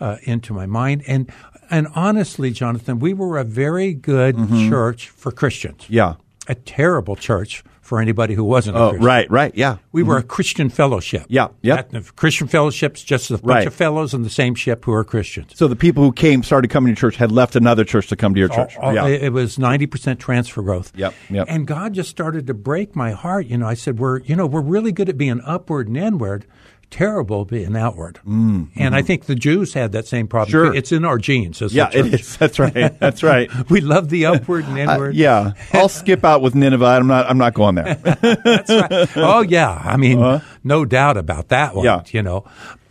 uh, 0.01 0.17
into 0.25 0.53
my 0.53 0.67
mind. 0.67 1.03
And, 1.07 1.31
and 1.71 1.87
honestly, 1.95 2.51
Jonathan, 2.51 2.99
we 2.99 3.15
were 3.15 3.39
a 3.39 3.45
very 3.45 3.95
good 3.95 4.37
church 4.69 5.09
for 5.11 5.31
Christians. 5.31 5.83
Mm-hmm. 5.85 5.93
Yeah. 5.95 6.15
A 6.49 6.55
terrible 6.57 7.15
church 7.15 7.63
for 7.85 8.01
anybody 8.01 8.35
who 8.35 8.43
wasn't 8.45 8.77
a 8.77 8.81
Oh, 8.81 8.89
Christian. 8.91 9.07
right, 9.07 9.31
right. 9.31 9.53
Yeah. 9.55 9.77
We 9.93 10.03
were 10.03 10.17
a 10.17 10.21
mm-hmm. 10.21 10.29
Christian 10.29 10.69
fellowship. 10.71 11.27
Yeah, 11.29 11.49
the 11.63 12.01
Christian 12.17 12.49
fellowship's 12.49 13.03
just 13.03 13.31
a 13.31 13.35
bunch 13.35 13.45
Right. 13.45 13.67
of 13.67 13.75
fellows 13.75 14.15
in 14.15 14.23
the 14.23 14.31
same 14.31 14.55
ship 14.55 14.85
who 14.85 14.93
are 14.93 15.05
Christians. 15.05 15.53
So 15.55 15.69
the 15.69 15.77
people 15.77 16.03
who 16.03 16.13
came, 16.13 16.43
started 16.43 16.71
coming 16.71 16.95
to 16.95 17.01
church, 17.01 17.17
had 17.17 17.31
left 17.31 17.55
another 17.57 17.85
church 17.85 18.09
to 18.09 18.17
come 18.17 18.35
to 18.35 18.41
your 18.41 18.49
church. 18.49 18.77
All- 18.79 18.89
all- 18.89 18.95
yeah. 18.95 19.07
It 19.07 19.33
was 19.33 19.59
ninety 19.59 19.87
percent 19.87 20.19
transfer 20.19 20.63
growth. 20.63 20.93
Yep, 20.97 21.15
yep. 21.31 21.47
And 21.49 21.67
God 21.67 21.93
just 21.93 22.09
started 22.11 22.47
to 22.47 22.55
break 22.55 22.97
my 22.97 23.13
heart. 23.13 23.47
You 23.47 23.59
know, 23.59 23.67
I 23.67 23.75
said, 23.75 23.99
"We're 23.99 24.21
you 24.21 24.35
know 24.35 24.47
we're 24.47 24.61
really 24.63 24.91
good 24.93 25.09
at 25.09 25.19
being 25.19 25.41
upward 25.45 25.87
and 25.89 25.97
inward, 25.97 26.47
terrible 26.91 27.45
being 27.45 27.77
outward." 27.77 28.19
Mm, 28.27 28.69
and 28.77 28.95
I 28.95 29.03
think 29.03 29.25
the 29.27 29.35
Jews 29.35 29.75
had 29.75 29.93
that 29.93 30.07
same 30.07 30.27
problem. 30.27 30.51
Sure. 30.51 30.75
It's 30.75 30.93
in 30.93 31.05
our 31.05 31.19
genes. 31.19 31.61
Yeah, 31.73 31.91
it 31.93 32.13
is. 32.15 32.37
That's 32.41 32.59
right. 32.59 32.99
That's 33.01 33.23
right. 33.23 33.51
We 33.71 33.81
love 33.81 34.09
the 34.11 34.27
upward 34.27 34.65
and 34.67 34.79
Uh, 34.79 34.93
inward. 34.95 35.15
yeah, 35.15 35.53
I'll 35.73 35.89
skip 35.89 36.25
out 36.25 36.43
with 36.43 36.55
Nineveh. 36.55 36.85
I'm 36.85 37.07
not. 37.07 37.29
I'm 37.31 37.39
not 37.39 37.55
going 37.55 37.75
there. 37.77 37.95
That's 38.05 38.71
right. 38.71 39.09
Oh 39.17 39.41
yeah, 39.43 39.81
I 39.85 39.97
mean, 39.97 40.41
no 40.63 40.85
doubt 40.85 41.17
about 41.17 41.49
that 41.49 41.75
one. 41.75 41.87
Uh-huh. 41.87 42.03
Yeah. 42.07 42.11
You 42.19 42.23
know, 42.23 42.45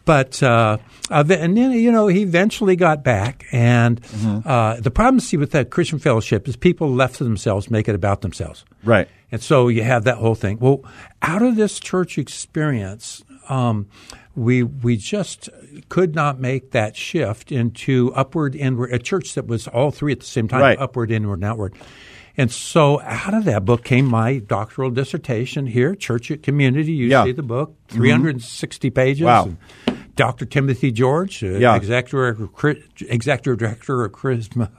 but 0.05 0.41
uh, 0.43 0.77
uh, 1.09 1.23
and 1.29 1.55
then 1.57 1.71
you 1.71 1.91
know 1.91 2.07
he 2.07 2.21
eventually 2.23 2.75
got 2.75 3.03
back, 3.03 3.45
and 3.51 4.01
Mm-hmm. 4.01 4.47
uh, 4.47 4.75
the 4.81 4.91
problem 4.91 5.19
see 5.19 5.37
with 5.37 5.51
that 5.51 5.69
Christian 5.69 5.99
fellowship 5.99 6.47
is 6.47 6.55
people 6.55 6.89
left 6.93 7.15
to 7.17 7.23
themselves 7.23 7.69
make 7.69 7.87
it 7.87 7.95
about 7.95 8.21
themselves. 8.21 8.65
Right. 8.83 9.07
And 9.31 9.41
so 9.41 9.67
you 9.67 9.81
have 9.83 10.03
that 10.03 10.17
whole 10.17 10.35
thing. 10.35 10.57
Well, 10.59 10.83
out 11.21 11.41
of 11.41 11.55
this 11.55 11.79
church 11.79 12.17
experience, 12.19 13.23
um, 13.49 13.87
we 14.35 14.63
we 14.63 14.97
just 14.97 15.49
could 15.89 16.15
not 16.15 16.39
make 16.39 16.71
that 16.71 16.95
shift 16.95 17.51
into 17.51 18.11
upward 18.15 18.55
inward 18.55 18.91
a 18.93 18.99
church 18.99 19.33
that 19.35 19.47
was 19.47 19.67
all 19.67 19.91
three 19.91 20.11
at 20.11 20.19
the 20.19 20.25
same 20.25 20.47
time, 20.47 20.61
Right. 20.61 20.79
upward, 20.79 21.11
inward, 21.11 21.35
and 21.35 21.45
outward. 21.45 21.73
And 22.35 22.51
so 22.51 22.99
out 23.01 23.35
of 23.35 23.45
that 23.45 23.63
book 23.63 23.83
came 23.83 24.05
my 24.05 24.39
doctoral 24.39 24.89
dissertation 24.89 25.67
here, 25.67 25.93
Church 25.93 26.31
at 26.31 26.41
Community. 26.41 26.91
You 26.91 27.07
Yeah. 27.07 27.25
see 27.25 27.31
the 27.31 27.43
book, 27.43 27.75
360 27.89 28.89
pages. 28.89 29.25
Wow. 29.25 29.55
And 29.87 30.15
Dr. 30.15 30.45
Timothy 30.45 30.91
George, 30.91 31.43
uh, 31.43 31.47
Yeah. 31.59 31.75
executive, 31.75 32.49
executive 33.07 33.59
director 33.59 34.03
of 34.03 34.11
Charisma 34.13 34.69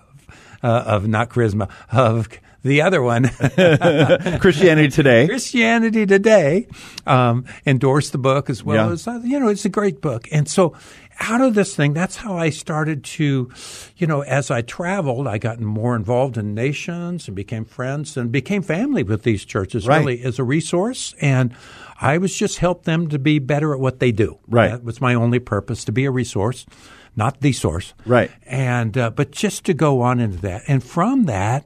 uh, 0.64 0.82
of 0.86 1.06
not 1.06 1.28
charisma 1.28 1.68
of 1.92 2.28
the 2.64 2.82
other 2.82 3.02
one. 3.02 3.28
Christianity 4.40 4.88
Today. 4.88 5.26
Christianity 5.28 6.06
Today 6.06 6.66
um, 7.06 7.44
endorsed 7.66 8.12
the 8.12 8.18
book 8.18 8.50
as 8.50 8.64
well 8.64 8.88
Yeah. 8.88 8.92
as 8.92 9.06
uh, 9.06 9.20
you 9.24 9.38
know 9.38 9.48
it's 9.48 9.64
a 9.64 9.68
great 9.70 10.00
book, 10.00 10.28
and 10.32 10.48
so 10.48 10.74
out 11.20 11.40
of 11.40 11.54
this 11.54 11.76
thing, 11.76 11.92
that's 11.92 12.16
how 12.16 12.36
I 12.36 12.50
started 12.50 13.04
to, 13.04 13.48
you 13.96 14.06
know, 14.08 14.22
as 14.22 14.50
I 14.50 14.62
traveled, 14.62 15.28
I 15.28 15.38
got 15.38 15.60
more 15.60 15.94
involved 15.94 16.36
in 16.36 16.54
nations 16.56 17.28
and 17.28 17.36
became 17.36 17.64
friends 17.64 18.16
and 18.16 18.32
became 18.32 18.62
family 18.62 19.04
with 19.04 19.22
these 19.22 19.44
churches 19.44 19.86
Right. 19.86 19.98
really 19.98 20.22
as 20.24 20.40
a 20.40 20.44
resource, 20.44 21.14
and 21.20 21.54
I 22.00 22.18
was 22.18 22.34
just 22.36 22.58
help 22.58 22.82
them 22.84 23.08
to 23.10 23.20
be 23.20 23.38
better 23.38 23.72
at 23.72 23.78
what 23.78 24.00
they 24.00 24.10
do. 24.10 24.38
Right. 24.48 24.70
that 24.72 24.82
was 24.82 25.00
my 25.00 25.14
only 25.14 25.38
purpose 25.38 25.84
to 25.84 25.92
be 25.92 26.04
a 26.04 26.10
resource, 26.10 26.66
not 27.14 27.40
the 27.40 27.52
source. 27.52 27.94
Right. 28.04 28.32
and 28.44 28.98
uh, 28.98 29.10
but 29.10 29.30
just 29.30 29.64
to 29.66 29.74
go 29.74 30.00
on 30.02 30.18
into 30.18 30.38
that, 30.38 30.62
and 30.66 30.82
from 30.82 31.26
that 31.26 31.64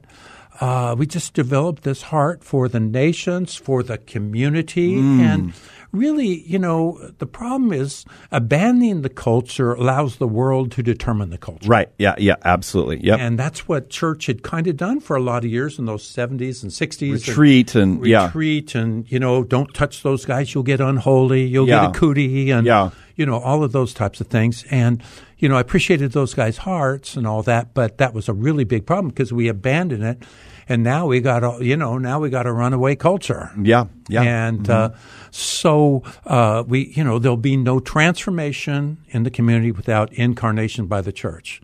uh, 0.61 0.95
we 0.97 1.05
just 1.05 1.33
developed 1.33 1.83
this 1.83 2.01
heart 2.03 2.43
for 2.43 2.67
the 2.67 2.79
nations, 2.79 3.55
for 3.55 3.81
the 3.83 3.97
community, 3.97 4.95
Mm. 4.95 5.19
and 5.19 5.53
really, 5.91 6.41
you 6.47 6.59
know, 6.59 6.99
the 7.17 7.25
problem 7.25 7.71
is 7.73 8.05
abandoning 8.31 9.01
the 9.01 9.09
culture 9.09 9.73
allows 9.73 10.17
the 10.17 10.27
world 10.27 10.71
to 10.71 10.83
determine 10.83 11.29
the 11.31 11.37
culture. 11.37 11.67
Right. 11.67 11.89
Yeah. 11.97 12.13
Yeah. 12.17 12.35
Absolutely. 12.45 12.99
Yeah. 13.03 13.15
And 13.15 13.39
that's 13.39 13.67
what 13.67 13.89
church 13.89 14.27
had 14.27 14.43
kind 14.43 14.67
of 14.67 14.77
done 14.77 14.99
for 14.99 15.15
a 15.15 15.21
lot 15.21 15.43
of 15.43 15.49
years 15.49 15.79
in 15.79 15.85
those 15.85 16.03
70s 16.03 16.61
and 16.61 16.71
60s. 16.71 17.27
Retreat 17.27 17.73
and, 17.75 18.05
yeah. 18.05 18.25
retreat 18.27 18.75
and, 18.75 19.09
you 19.11 19.17
know, 19.19 19.43
don't 19.43 19.73
touch 19.73 20.03
those 20.03 20.25
guys, 20.25 20.53
you'll 20.53 20.63
get 20.63 20.79
unholy, 20.79 21.45
you'll 21.45 21.67
Yeah. 21.67 21.87
get 21.87 21.95
a 21.95 21.99
cootie 21.99 22.51
and, 22.51 22.67
Yeah. 22.67 22.91
you 23.15 23.25
know, 23.25 23.39
all 23.39 23.63
of 23.63 23.71
those 23.71 23.93
types 23.93 24.21
of 24.21 24.27
things. 24.27 24.65
And, 24.69 25.01
you 25.39 25.49
know, 25.49 25.55
I 25.55 25.61
appreciated 25.61 26.11
those 26.11 26.35
guys' 26.35 26.57
hearts 26.57 27.15
and 27.17 27.25
all 27.25 27.41
that, 27.43 27.73
but 27.73 27.97
that 27.97 28.13
was 28.13 28.29
a 28.29 28.33
really 28.33 28.63
big 28.63 28.85
problem 28.85 29.07
because 29.09 29.33
we 29.33 29.47
abandoned 29.47 30.03
it. 30.03 30.23
And 30.69 30.83
now 30.83 31.07
we 31.07 31.19
got, 31.19 31.43
a, 31.43 31.65
you 31.65 31.75
know, 31.75 31.97
now 31.97 32.19
we 32.19 32.29
got 32.29 32.45
a 32.45 32.53
runaway 32.53 32.95
culture. 32.95 33.51
Yeah. 33.59 33.87
Yeah. 34.07 34.21
And 34.21 34.69
uh, 34.69 34.91
so 35.31 36.03
uh, 36.25 36.63
we, 36.67 36.93
you 36.95 37.03
know, 37.03 37.17
there'll 37.17 37.37
be 37.37 37.57
no 37.57 37.79
transformation 37.79 38.97
in 39.07 39.23
the 39.23 39.31
community 39.31 39.71
without 39.71 40.13
incarnation 40.13 40.85
by 40.85 41.01
the 41.01 41.11
church. 41.11 41.61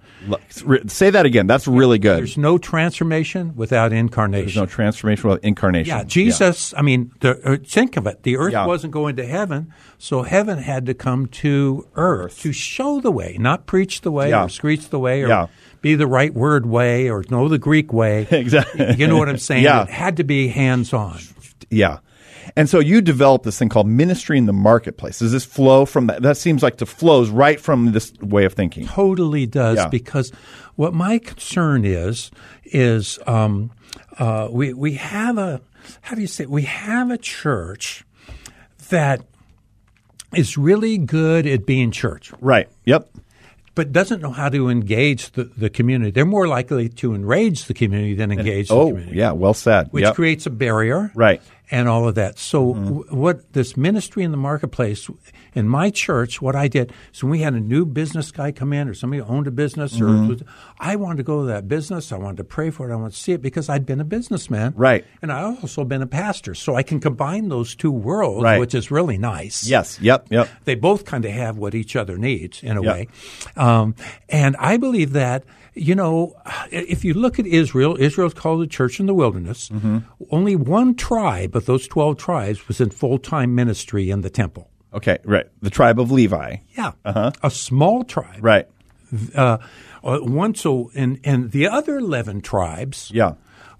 Say 0.87 1.09
that 1.09 1.25
again. 1.25 1.47
That's 1.47 1.67
really 1.67 1.99
good. 1.99 2.17
There's 2.19 2.37
no 2.37 2.57
transformation 2.57 3.55
without 3.55 3.93
incarnation. 3.93 4.45
There's 4.45 4.55
no 4.55 4.65
transformation 4.65 5.29
without 5.29 5.43
incarnation. 5.43 5.95
Yeah, 5.95 6.03
Jesus. 6.03 6.73
I 6.75 6.81
mean, 6.81 7.11
the, 7.19 7.39
uh, 7.53 7.57
think 7.63 7.97
of 7.97 8.07
it. 8.07 8.23
The 8.23 8.37
earth 8.37 8.53
Yeah. 8.53 8.65
wasn't 8.65 8.93
going 8.93 9.15
to 9.17 9.25
heaven, 9.25 9.73
so 9.97 10.23
heaven 10.23 10.59
had 10.59 10.85
to 10.87 10.93
come 10.93 11.27
to 11.27 11.87
earth 11.95 12.39
to 12.41 12.51
show 12.51 12.99
the 13.01 13.11
way, 13.11 13.37
not 13.39 13.65
preach 13.65 14.01
the 14.01 14.11
way 14.11 14.29
Yeah. 14.29 14.45
or 14.45 14.49
screech 14.49 14.89
the 14.89 14.99
way 14.99 15.23
or 15.23 15.27
Yeah. 15.27 15.47
be 15.81 15.95
the 15.95 16.07
right 16.07 16.33
word 16.33 16.65
way 16.65 17.09
or 17.09 17.23
know 17.29 17.47
the 17.47 17.57
Greek 17.59 17.91
way. 17.93 18.27
Exactly. 18.31 18.95
You 18.97 19.07
know 19.07 19.17
what 19.17 19.29
I'm 19.29 19.37
saying? 19.37 19.63
Yeah. 19.63 19.83
It 19.83 19.89
had 19.89 20.17
to 20.17 20.23
be 20.23 20.47
hands 20.49 20.93
on. 20.93 21.19
Yeah. 21.69 21.97
And 22.55 22.69
so 22.69 22.79
you 22.79 23.01
developed 23.01 23.45
this 23.45 23.57
thing 23.57 23.69
called 23.69 23.87
ministry 23.87 24.37
in 24.37 24.45
the 24.45 24.53
marketplace. 24.53 25.19
Does 25.19 25.31
this 25.31 25.45
flow 25.45 25.85
from 25.85 26.07
that? 26.07 26.21
That 26.21 26.37
seems 26.37 26.61
like 26.63 26.77
to 26.77 26.85
flows 26.85 27.29
right 27.29 27.59
from 27.59 27.91
this 27.91 28.13
way 28.21 28.45
of 28.45 28.53
thinking. 28.53 28.85
totally 28.87 29.45
does 29.45 29.77
Yeah. 29.77 29.87
because 29.87 30.31
what 30.75 30.93
my 30.93 31.17
concern 31.19 31.85
is 31.85 32.31
is 32.65 33.19
um, 33.27 33.71
uh, 34.19 34.47
we 34.51 34.73
we 34.73 34.93
have 34.93 35.37
a 35.37 35.61
how 36.01 36.15
do 36.15 36.21
you 36.21 36.27
say 36.27 36.43
it? 36.43 36.49
we 36.49 36.63
have 36.63 37.09
a 37.11 37.17
church 37.17 38.03
that 38.89 39.21
is 40.33 40.57
really 40.57 40.97
good 40.97 41.45
at 41.47 41.65
being 41.65 41.91
church 41.91 42.31
Right. 42.41 42.67
Yep. 42.85 43.09
But 43.75 43.91
doesn't 43.91 44.21
know 44.21 44.31
how 44.31 44.49
to 44.49 44.69
engage 44.69 45.31
the, 45.31 45.43
the 45.43 45.69
community. 45.69 46.11
They're 46.11 46.25
more 46.25 46.47
likely 46.47 46.89
to 46.89 47.13
enrage 47.13 47.65
the 47.65 47.73
community 47.73 48.15
than 48.15 48.31
engage 48.31 48.69
the 48.69 48.73
Oh, 48.75 48.87
community. 48.87 49.17
yeah. 49.17 49.31
Well 49.33 49.53
said. 49.53 49.89
Which 49.91 50.03
Yep. 50.05 50.15
creates 50.15 50.45
a 50.45 50.49
barrier. 50.49 51.11
Right. 51.13 51.41
And 51.71 51.87
all 51.89 52.07
of 52.07 52.15
that. 52.15 52.37
So, 52.39 52.73
mm-hmm. 52.73 52.85
w- 52.85 53.05
what 53.15 53.51
this 53.53 53.75
ministry 53.75 54.23
in 54.23 54.31
the 54.31 54.37
marketplace, 54.37 55.09
in 55.55 55.67
my 55.67 55.89
church, 55.89 56.41
what 56.41 56.55
I 56.55 56.67
did 56.67 56.93
is 57.13 57.23
when 57.23 57.31
we 57.31 57.39
had 57.39 57.53
a 57.53 57.59
new 57.59 57.85
business 57.85 58.31
guy 58.31 58.51
come 58.51 58.73
in 58.73 58.87
or 58.89 58.93
somebody 58.93 59.21
who 59.23 59.27
owned 59.27 59.47
a 59.47 59.51
business, 59.51 59.99
or 59.99 60.05
was- 60.07 60.43
I 60.79 60.95
wanted 60.97 61.17
to 61.17 61.23
go 61.23 61.41
to 61.41 61.47
that 61.47 61.67
business. 61.67 62.11
I 62.11 62.17
wanted 62.17 62.37
to 62.37 62.43
pray 62.43 62.69
for 62.69 62.89
it. 62.89 62.93
I 62.93 62.95
wanted 62.97 63.13
to 63.13 63.19
see 63.19 63.31
it 63.31 63.41
because 63.41 63.69
I'd 63.69 63.85
been 63.85 63.99
a 64.01 64.05
businessman. 64.05 64.73
Right. 64.75 65.05
And 65.21 65.31
I 65.31 65.41
also 65.43 65.83
been 65.85 66.01
a 66.01 66.07
pastor. 66.07 66.53
So 66.53 66.75
I 66.75 66.83
can 66.83 66.99
combine 66.99 67.49
those 67.49 67.73
two 67.75 67.91
worlds, 67.91 68.43
Right. 68.43 68.59
which 68.59 68.75
is 68.75 68.91
really 68.91 69.17
nice 69.17 69.65
Yes. 69.67 69.99
Yep. 70.01 70.27
Yep. 70.29 70.49
they 70.65 70.75
both 70.75 71.05
kind 71.05 71.23
of 71.25 71.31
have 71.31 71.57
what 71.57 71.73
each 71.73 71.95
other 71.95 72.17
needs 72.17 72.61
in 72.61 72.77
a 72.77 72.83
Yeah. 72.83 72.91
way. 72.91 73.07
Um, 73.55 73.95
and 74.29 74.55
I 74.59 74.77
believe 74.77 75.13
that, 75.13 75.43
you 75.73 75.95
know, 75.95 76.33
if 76.71 77.05
you 77.05 77.13
look 77.13 77.39
at 77.39 77.45
Israel, 77.45 77.95
Israel's 77.99 78.33
called 78.33 78.61
the 78.61 78.67
church 78.67 78.99
in 78.99 79.05
the 79.05 79.13
wilderness. 79.13 79.69
Mm-hmm. 79.69 79.99
Only 80.31 80.55
one 80.55 80.95
tribe 80.95 81.55
of 81.55 81.65
those 81.65 81.87
12 81.87 82.17
tribes 82.17 82.67
was 82.67 82.81
in 82.81 82.89
full 82.89 83.17
time 83.17 83.55
ministry 83.55 84.09
in 84.09 84.21
the 84.21 84.29
temple. 84.29 84.69
Okay. 84.95 85.17
Right. 85.23 85.45
The 85.61 85.69
tribe 85.69 85.99
of 85.99 86.11
Levi. 86.11 86.57
Yeah. 86.77 86.93
Uh-huh. 87.03 87.31
A 87.43 87.49
small 87.51 88.03
tribe. 88.03 88.43
Right. 88.43 88.67
Uh, 89.35 89.57
uh, 90.03 90.19
one, 90.19 90.55
so, 90.55 90.91
and, 90.95 91.19
and 91.23 91.51
the 91.51 91.67
other 91.67 91.97
11 91.97 92.41
tribes 92.41 93.11
Yeah. 93.13 93.33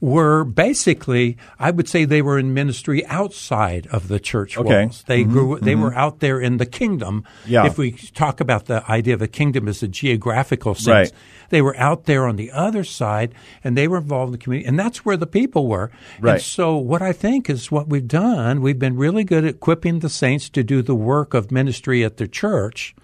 Were 0.06 0.44
basically, 0.44 1.36
I 1.60 1.72
would 1.72 1.90
say 1.90 2.06
they 2.06 2.22
were 2.22 2.38
in 2.38 2.54
ministry 2.54 3.04
outside 3.08 3.88
of 3.88 4.08
the 4.08 4.20
church 4.20 4.56
Okay. 4.58 4.84
walls. 4.86 5.04
They 5.08 5.24
grew, 5.24 5.60
they 5.60 5.74
were 5.76 5.94
out 5.96 6.20
there 6.20 6.40
in 6.40 6.58
the 6.58 6.66
kingdom. 6.68 7.24
Mm-hmm. 7.24 7.52
Yeah. 7.52 7.66
If 7.66 7.78
we 7.80 7.94
talk 8.14 8.40
about 8.40 8.66
the 8.66 8.90
idea 8.90 9.16
of 9.16 9.22
a 9.24 9.28
kingdom 9.28 9.68
as 9.68 9.82
a 9.82 9.88
geographical 9.88 10.76
sense, 10.76 10.88
Right. 11.12 11.12
they 11.50 11.62
were 11.62 11.76
out 11.78 12.06
there 12.06 12.28
on 12.28 12.36
the 12.36 12.52
other 12.52 12.84
side 12.84 13.34
and 13.64 13.76
they 13.76 13.88
were 13.88 13.98
involved 13.98 14.30
in 14.30 14.32
the 14.34 14.38
community. 14.44 14.68
And 14.68 14.78
that's 14.78 15.04
where 15.04 15.18
the 15.18 15.28
people 15.28 15.68
were. 15.68 15.90
Right. 16.22 16.34
And 16.34 16.42
so 16.42 16.78
what 16.78 17.02
I 17.02 17.12
think 17.12 17.50
is 17.50 17.72
what 17.72 17.90
we've 17.90 18.08
done, 18.08 18.62
we've 18.62 18.78
been 18.80 18.98
really 18.98 19.24
good 19.24 19.44
at 19.44 19.56
equipping 19.56 20.00
the 20.00 20.10
saints 20.10 20.50
to 20.52 20.64
do 20.64 20.84
the 20.84 20.96
work 20.96 21.34
of 21.34 21.52
ministry 21.52 22.04
at 22.04 22.18
the 22.18 22.28
church. 22.28 22.96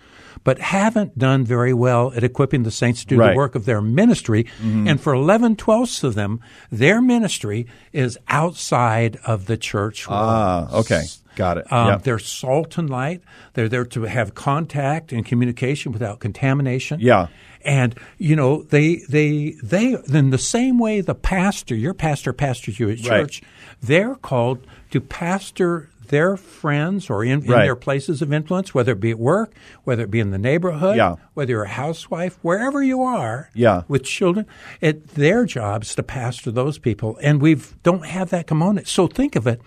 But 0.44 0.58
haven't 0.60 1.18
done 1.20 1.46
very 1.46 1.74
well 1.74 2.12
at 2.16 2.24
equipping 2.24 2.64
the 2.64 2.72
saints 2.72 3.02
to 3.02 3.08
do 3.08 3.18
Right. 3.18 3.28
Mm-hmm. 3.28 3.34
the 3.34 3.38
work 3.38 3.56
of 3.56 3.66
their 3.66 3.82
ministry. 3.82 4.48
And 4.64 5.00
for 5.00 5.14
11 5.14 5.56
twelfths 5.56 6.04
of 6.04 6.16
them, 6.16 6.40
their 6.72 7.00
ministry 7.02 7.68
is 7.94 8.18
outside 8.28 9.18
of 9.26 9.46
the 9.46 9.56
church 9.58 10.08
Ah. 10.10 10.68
walls. 10.72 10.86
Okay. 10.92 11.04
Got 11.36 11.60
it. 11.60 11.72
Um, 11.72 11.88
Yep. 11.88 12.04
They're 12.04 12.20
salt 12.20 12.78
and 12.78 12.90
light. 12.90 13.22
They're 13.54 13.70
there 13.70 13.86
to 13.86 14.02
have 14.04 14.34
contact 14.36 15.12
and 15.14 15.26
communication 15.26 15.92
without 15.92 16.20
contamination. 16.20 17.00
Yeah. 17.00 17.28
And 17.64 17.94
you 18.18 18.36
know 18.36 18.64
they 18.64 19.04
they 19.08 19.56
they 19.64 19.96
in 20.12 20.32
the 20.32 20.40
same 20.40 20.80
way 20.80 21.02
the 21.02 21.14
pastor, 21.14 21.76
your 21.76 21.94
pastor 21.94 22.34
pastors 22.34 22.80
you 22.80 22.90
at 22.90 22.98
Right. 22.98 23.06
church, 23.22 23.42
they're 23.84 24.16
called 24.16 24.66
to 24.90 25.00
pastor 25.00 25.88
their 26.12 26.38
friends 26.38 27.10
or 27.10 27.24
in, 27.24 27.42
in 27.42 27.48
their 27.48 27.76
places 27.76 28.22
of 28.22 28.32
influence, 28.32 28.74
whether 28.76 28.92
it 28.92 29.00
be 29.00 29.10
at 29.12 29.18
work, 29.20 29.54
whether 29.84 30.04
it 30.04 30.12
be 30.12 30.20
in 30.20 30.30
the 30.30 30.38
neighborhood, 30.38 30.96
Yeah. 30.98 31.16
whether 31.34 31.52
you're 31.52 31.64
a 31.64 31.68
housewife, 31.70 32.38
wherever 32.44 32.84
you 32.84 33.02
are, 33.02 33.50
Yeah. 33.56 33.82
with 33.88 34.04
children, 34.04 34.46
it 34.80 35.08
their 35.16 35.46
jobs 35.46 35.96
to 35.96 36.04
pastor 36.04 36.52
those 36.52 36.78
people, 36.78 37.18
and 37.24 37.42
we 37.42 37.58
don't 37.82 38.06
have 38.06 38.30
that 38.30 38.46
component. 38.46 38.88
So 38.88 39.08
think 39.08 39.36
of 39.36 39.48
it 39.48 39.60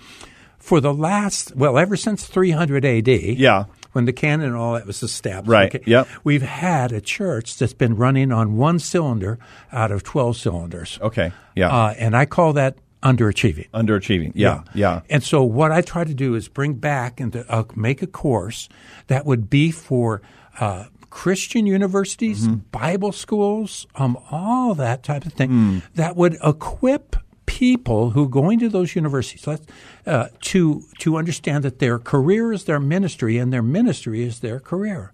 for 0.59 0.81
the 0.81 0.95
last 0.95 1.57
well, 1.57 1.77
ever 1.77 1.97
since 1.97 2.25
300 2.27 2.85
A.D. 2.85 3.35
Yeah. 3.39 3.65
When 3.93 4.07
the 4.07 4.13
canon 4.13 4.47
and 4.49 4.57
all 4.57 4.73
that 4.75 4.87
was 4.87 5.03
established, 5.05 5.49
Right. 5.75 5.87
Yep. 5.87 6.09
we've 6.25 6.43
had 6.43 6.91
a 6.91 7.01
church 7.01 7.57
that's 7.59 7.73
been 7.75 7.97
running 7.97 8.33
on 8.33 8.57
one 8.57 8.79
cylinder 8.81 9.39
out 9.73 9.93
of 9.93 10.03
12 10.03 10.37
cylinders. 10.37 10.99
Okay. 11.01 11.31
Yeah. 11.55 11.69
Uh, 11.69 11.95
and 11.97 12.17
I 12.17 12.27
call 12.27 12.55
that 12.55 12.77
underachieving. 13.05 13.69
Underachieving. 13.71 14.33
Yeah. 14.35 14.63
Yeah. 14.75 15.03
And 15.11 15.23
so 15.23 15.43
what 15.45 15.71
I 15.73 15.83
try 15.83 16.05
to 16.05 16.15
do 16.15 16.35
is 16.35 16.49
bring 16.49 16.75
back 16.75 17.21
and 17.21 17.33
to, 17.35 17.45
uh, 17.53 17.65
make 17.77 18.03
a 18.03 18.07
course 18.07 18.69
that 19.07 19.27
would 19.27 19.51
be 19.51 19.71
for 19.71 20.23
uh, 20.61 20.85
Christian 21.11 21.67
universities, 21.67 22.49
Mm-hmm. 22.49 22.57
Bible 22.73 23.13
schools, 23.13 23.87
um, 23.95 24.17
all 24.31 24.75
that 24.75 25.03
type 25.03 25.25
of 25.27 25.33
thing 25.33 25.51
Mm. 25.51 25.83
that 25.95 26.17
would 26.17 26.37
equip 26.43 27.17
people 27.47 28.11
who 28.11 28.25
are 28.25 28.29
going 28.29 28.59
to 28.59 28.69
those 28.69 28.97
universities 28.97 29.47
let's, 29.47 29.67
uh, 30.07 30.27
to 30.41 30.83
to 30.99 31.17
understand 31.17 31.63
that 31.63 31.79
their 31.79 31.99
career 31.99 32.53
is 32.53 32.65
their 32.65 32.81
ministry 32.81 33.39
and 33.39 33.53
their 33.53 33.63
ministry 33.63 34.23
is 34.23 34.41
their 34.41 34.59
career. 34.59 35.13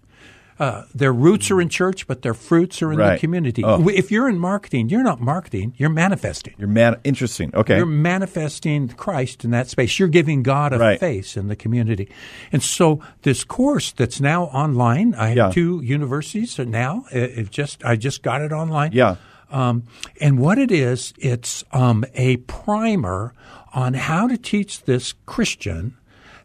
Uh, 0.61 0.85
their 0.95 1.13
roots 1.13 1.51
are 1.51 1.59
in 1.59 1.71
church, 1.71 2.07
but 2.07 2.21
their 2.21 2.35
fruits 2.35 2.83
are 2.83 2.93
in 2.93 2.99
the 2.99 3.17
community. 3.19 3.65
Oh. 3.65 3.89
If 3.89 4.11
you're 4.11 4.29
in 4.29 4.39
marketing, 4.39 4.91
you're 4.91 5.03
not 5.03 5.19
marketing; 5.19 5.73
you're 5.79 5.89
manifesting. 5.89 6.55
You're 6.59 6.69
man. 6.69 7.01
Interesting. 7.03 7.51
Okay. 7.55 7.79
You're 7.79 7.87
manifesting 7.87 8.89
Christ 8.89 9.43
in 9.43 9.53
that 9.53 9.69
space. 9.69 9.99
You're 9.99 10.09
giving 10.09 10.43
God 10.43 10.75
a 10.75 10.79
Right. 10.79 11.01
face 11.01 11.35
in 11.35 11.49
the 11.49 11.57
community. 11.57 12.11
And 12.53 12.63
so 12.63 13.01
this 13.23 13.43
course 13.43 13.91
that's 13.93 14.21
now 14.21 14.45
online, 14.45 15.15
I 15.15 15.29
have 15.29 15.37
Yeah. 15.37 15.51
two 15.51 15.81
universities 15.83 16.59
now. 16.59 17.07
It 17.11 17.51
just 17.51 17.83
I 17.83 17.97
just 17.97 18.23
got 18.23 18.43
it 18.43 18.53
online. 18.53 18.91
Yeah. 18.93 19.17
Um, 19.51 19.85
and 20.21 20.39
what 20.39 20.59
it 20.59 20.71
is, 20.71 21.15
it's 21.19 21.65
um, 21.73 22.05
a 22.15 22.37
primer 22.37 23.33
on 23.73 23.95
how 23.95 24.29
to 24.29 24.37
teach 24.37 24.83
this 24.85 25.15
Christian 25.27 25.95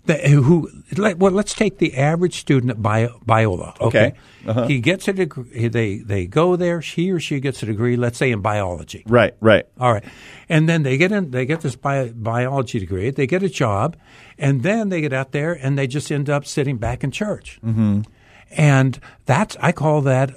The, 0.05 0.17
who? 0.29 0.69
Let, 0.97 1.17
well, 1.17 1.31
let's 1.31 1.53
take 1.53 1.79
the 1.79 1.97
average 1.97 2.39
student 2.39 2.69
at 2.69 2.81
Bio, 2.81 3.19
Biola. 3.25 3.79
Okay. 3.81 4.13
Uh-huh. 4.45 4.67
He 4.67 4.79
gets 4.79 5.07
a 5.07 5.13
degree. 5.13 5.67
They 5.67 5.97
they 5.97 6.27
go 6.27 6.55
there. 6.55 6.79
He 6.79 7.11
or 7.11 7.19
she 7.19 7.39
gets 7.39 7.63
a 7.63 7.65
degree. 7.65 7.95
Let's 7.95 8.17
say 8.17 8.31
in 8.31 8.41
biology. 8.41 9.03
Right, 9.07 9.35
right. 9.41 9.65
All 9.79 9.91
right, 9.91 10.03
and 10.47 10.69
then 10.69 10.83
they 10.83 10.97
get 10.97 11.11
in. 11.11 11.31
They 11.31 11.47
get 11.47 11.61
this 11.61 11.75
bio, 11.75 12.09
biology 12.09 12.79
degree. 12.79 13.09
They 13.09 13.25
get 13.25 13.41
a 13.41 13.49
job, 13.49 13.97
and 14.37 14.61
then 14.61 14.89
they 14.89 15.01
get 15.01 15.13
out 15.13 15.31
there 15.31 15.53
and 15.53 15.77
they 15.77 15.87
just 15.87 16.11
end 16.11 16.29
up 16.29 16.45
sitting 16.45 16.77
back 16.77 17.03
in 17.03 17.09
church. 17.09 17.59
Mm-hmm. 17.65 18.01
And 18.51 18.99
that's 19.25 19.57
I 19.59 19.71
call 19.71 20.01
that 20.01 20.31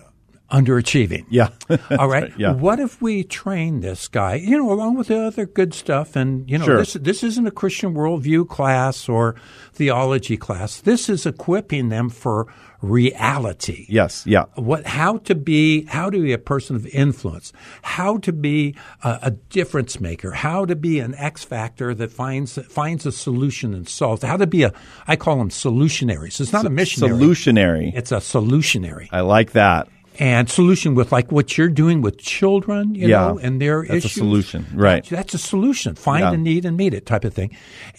underachieving. 0.51 1.27
Yeah. 1.29 1.51
All 1.99 2.09
right. 2.09 2.33
Yeah. 2.39 2.53
What 2.53 2.79
if 2.79 3.03
we 3.03 3.25
train 3.25 3.81
this 3.81 4.07
guy, 4.07 4.35
you 4.37 4.57
know, 4.57 4.71
along 4.71 4.97
with 4.97 5.09
the 5.09 5.21
other 5.21 5.45
good 5.45 5.75
stuff? 5.75 6.15
And, 6.15 6.49
you 6.49 6.59
know, 6.59 6.65
Sure. 6.65 6.77
this, 6.79 6.93
this 6.93 7.23
isn't 7.25 7.47
a 7.47 7.51
Christian 7.51 7.95
worldview 7.95 8.49
class 8.49 9.09
or 9.09 9.35
theology 9.73 10.37
class. 10.37 10.81
This 10.81 11.09
is 11.09 11.27
equipping 11.27 11.89
them 11.89 12.11
for 12.11 12.47
reality. 12.81 13.87
Yes, 13.89 14.25
yeah. 14.27 14.45
What, 14.55 14.87
how 14.87 15.19
to 15.19 15.35
be, 15.35 15.85
how 15.87 16.11
to 16.11 16.23
be 16.23 16.33
a 16.33 16.39
person 16.39 16.77
of 16.77 16.87
influence, 16.87 17.53
how 17.83 18.19
to 18.19 18.33
be 18.33 18.77
a, 19.03 19.19
a 19.23 19.31
difference 19.33 20.01
maker, 20.01 20.31
how 20.31 20.65
to 20.65 20.77
be 20.77 21.01
an 21.01 21.15
X 21.17 21.43
factor 21.45 21.95
that 21.95 22.13
finds 22.13 22.57
finds 22.69 23.05
a 23.07 23.11
solution 23.13 23.75
and 23.75 23.89
solves. 23.89 24.23
How 24.23 24.37
to 24.37 24.47
be 24.47 24.63
a, 24.63 24.73
I 25.09 25.17
call 25.17 25.39
them 25.39 25.51
solutionaries. 25.51 26.41
It's 26.41 26.53
not 26.53 26.67
a 26.67 26.71
missionary. 26.71 27.17
Solutionary. 27.19 27.93
It's 27.95 28.13
a 28.13 28.17
solutionary 28.19 29.09
I 29.11 29.21
like 29.21 29.53
that. 29.53 29.89
And 30.19 30.49
solution 30.51 30.95
with 30.95 31.13
like 31.13 31.31
what 31.31 31.57
you're 31.57 31.69
doing 31.69 32.03
with 32.03 32.19
children, 32.19 32.95
you 32.95 33.09
Yeah. 33.09 33.19
know, 33.29 33.39
and 33.39 33.61
their 33.61 33.85
issues. 33.85 34.03
That's 34.03 34.17
a 34.17 34.19
solution, 34.19 34.67
right. 34.75 35.05
That's 35.09 35.35
a 35.35 35.39
solution. 35.39 35.95
Find 35.95 36.21
Yeah. 36.23 36.33
a 36.33 36.37
need 36.37 36.65
and 36.65 36.77
meet 36.77 36.93
it 36.95 37.07
type 37.07 37.25
of 37.25 37.35
thing. 37.35 37.51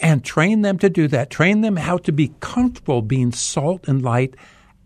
And 0.01 0.23
train 0.23 0.61
them 0.61 0.77
to 0.79 0.89
do 0.89 1.07
that. 1.09 1.29
Train 1.29 1.61
them 1.61 1.77
how 1.77 1.97
to 1.99 2.11
be 2.11 2.31
comfortable 2.39 3.01
being 3.01 3.31
salt 3.31 3.87
and 3.87 4.01
light 4.01 4.35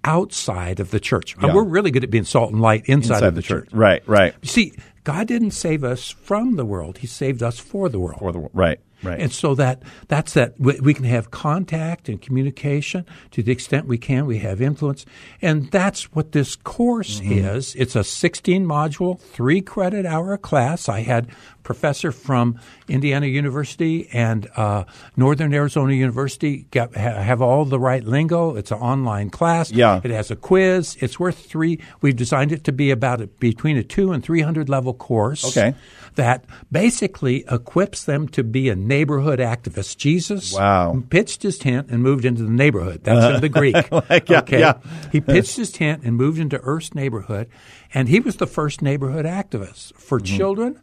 outside 0.04 0.80
of 0.80 0.92
the 0.92 1.00
church. 1.00 1.36
Uh, 1.42 1.48
Yeah. 1.48 1.54
We're 1.56 1.64
really 1.64 1.90
good 1.92 2.04
at 2.04 2.12
being 2.12 2.26
salt 2.26 2.52
and 2.52 2.62
light 2.62 2.84
inside, 2.86 3.16
Inside 3.16 3.28
of 3.28 3.36
the 3.36 3.42
the, 3.42 3.48
church. 3.48 3.70
Right, 3.72 4.04
right. 4.06 4.34
You 4.42 4.48
see, 4.50 4.74
God 5.04 5.28
didn't 5.28 5.52
save 5.52 5.84
us 5.84 6.10
from 6.10 6.56
the 6.56 6.66
world. 6.66 7.00
He 7.00 7.08
saved 7.08 7.42
us 7.42 7.58
for 7.60 7.90
the 7.90 8.00
world. 8.00 8.20
For 8.20 8.32
the 8.32 8.40
world, 8.40 8.52
right, 8.54 8.80
right. 9.04 9.20
And 9.20 9.32
so 9.32 9.56
that 9.56 9.84
that's 10.08 10.34
that 10.34 10.60
we, 10.60 10.80
we 10.80 10.94
can 10.94 11.06
have 11.06 11.32
contact 11.32 12.10
and 12.10 12.22
communication 12.22 13.06
to 13.32 13.44
the 13.44 13.52
extent 13.52 13.86
we 13.88 13.98
can. 13.98 14.26
We 14.26 14.40
have 14.40 14.62
influence, 14.62 15.06
and 15.42 15.70
that's 15.72 16.12
what 16.14 16.32
this 16.32 16.56
course 16.56 17.20
Mm-hmm. 17.20 17.46
is. 17.46 17.76
It's 17.76 17.96
a 17.96 18.04
16 18.04 18.66
module, 18.66 19.20
three 19.20 19.62
credit 19.62 20.06
hour 20.06 20.38
class. 20.38 20.88
I 20.90 21.02
had 21.02 21.28
professor 21.64 22.12
from 22.12 22.60
Indiana 22.88 23.26
University 23.28 24.08
and 24.14 24.48
uh, 24.56 24.84
Northern 25.16 25.54
Arizona 25.54 25.94
University 25.94 26.68
ha, 26.76 26.88
have 26.96 27.42
all 27.42 27.66
the 27.66 27.80
right 27.80 28.04
lingo. 28.04 28.56
It's 28.56 28.72
an 28.72 28.80
online 28.80 29.30
class. 29.30 29.72
Yeah. 29.72 30.02
it 30.04 30.12
has 30.12 30.30
a 30.32 30.36
quiz. 30.36 30.98
It's 31.00 31.20
worth 31.20 31.38
three. 31.46 31.80
We've 32.02 32.16
designed 32.16 32.52
it 32.52 32.64
to 32.66 32.72
be 32.72 32.92
about 32.92 33.22
a, 33.22 33.28
between 33.28 33.78
a 33.78 33.84
two 33.84 34.12
and 34.12 34.24
300 34.24 34.70
level 34.70 34.94
course 34.94 35.46
Okay. 35.58 35.74
that 36.16 36.46
basically 36.72 37.46
equips 37.50 38.04
them 38.06 38.28
to 38.30 38.44
be 38.44 38.70
a 38.70 38.76
neighborhood 38.76 39.40
activist. 39.40 39.98
Jesus 39.98 40.54
Wow. 40.54 41.02
pitched 41.10 41.44
his 41.44 41.58
tent 41.58 41.88
and 41.90 42.04
moved 42.04 42.26
into 42.26 42.44
the 42.44 42.50
neighborhood. 42.52 43.04
That's 43.04 43.36
in 43.36 43.42
the 43.42 43.50
Greek. 43.60 43.92
Like, 43.92 44.30
yeah, 44.30 44.40
okay. 44.40 44.60
yeah. 44.60 44.74
He 45.12 45.22
pitched 45.22 45.56
his 45.56 45.72
tent 45.72 46.04
and 46.04 46.16
moved 46.18 46.40
into 46.40 46.60
Earth's 46.62 46.94
neighborhood, 46.94 47.48
and 47.94 48.10
he 48.10 48.20
was 48.20 48.36
the 48.36 48.48
first 48.48 48.82
neighborhood 48.82 49.26
activist 49.26 49.94
for 49.96 50.20
children. 50.20 50.80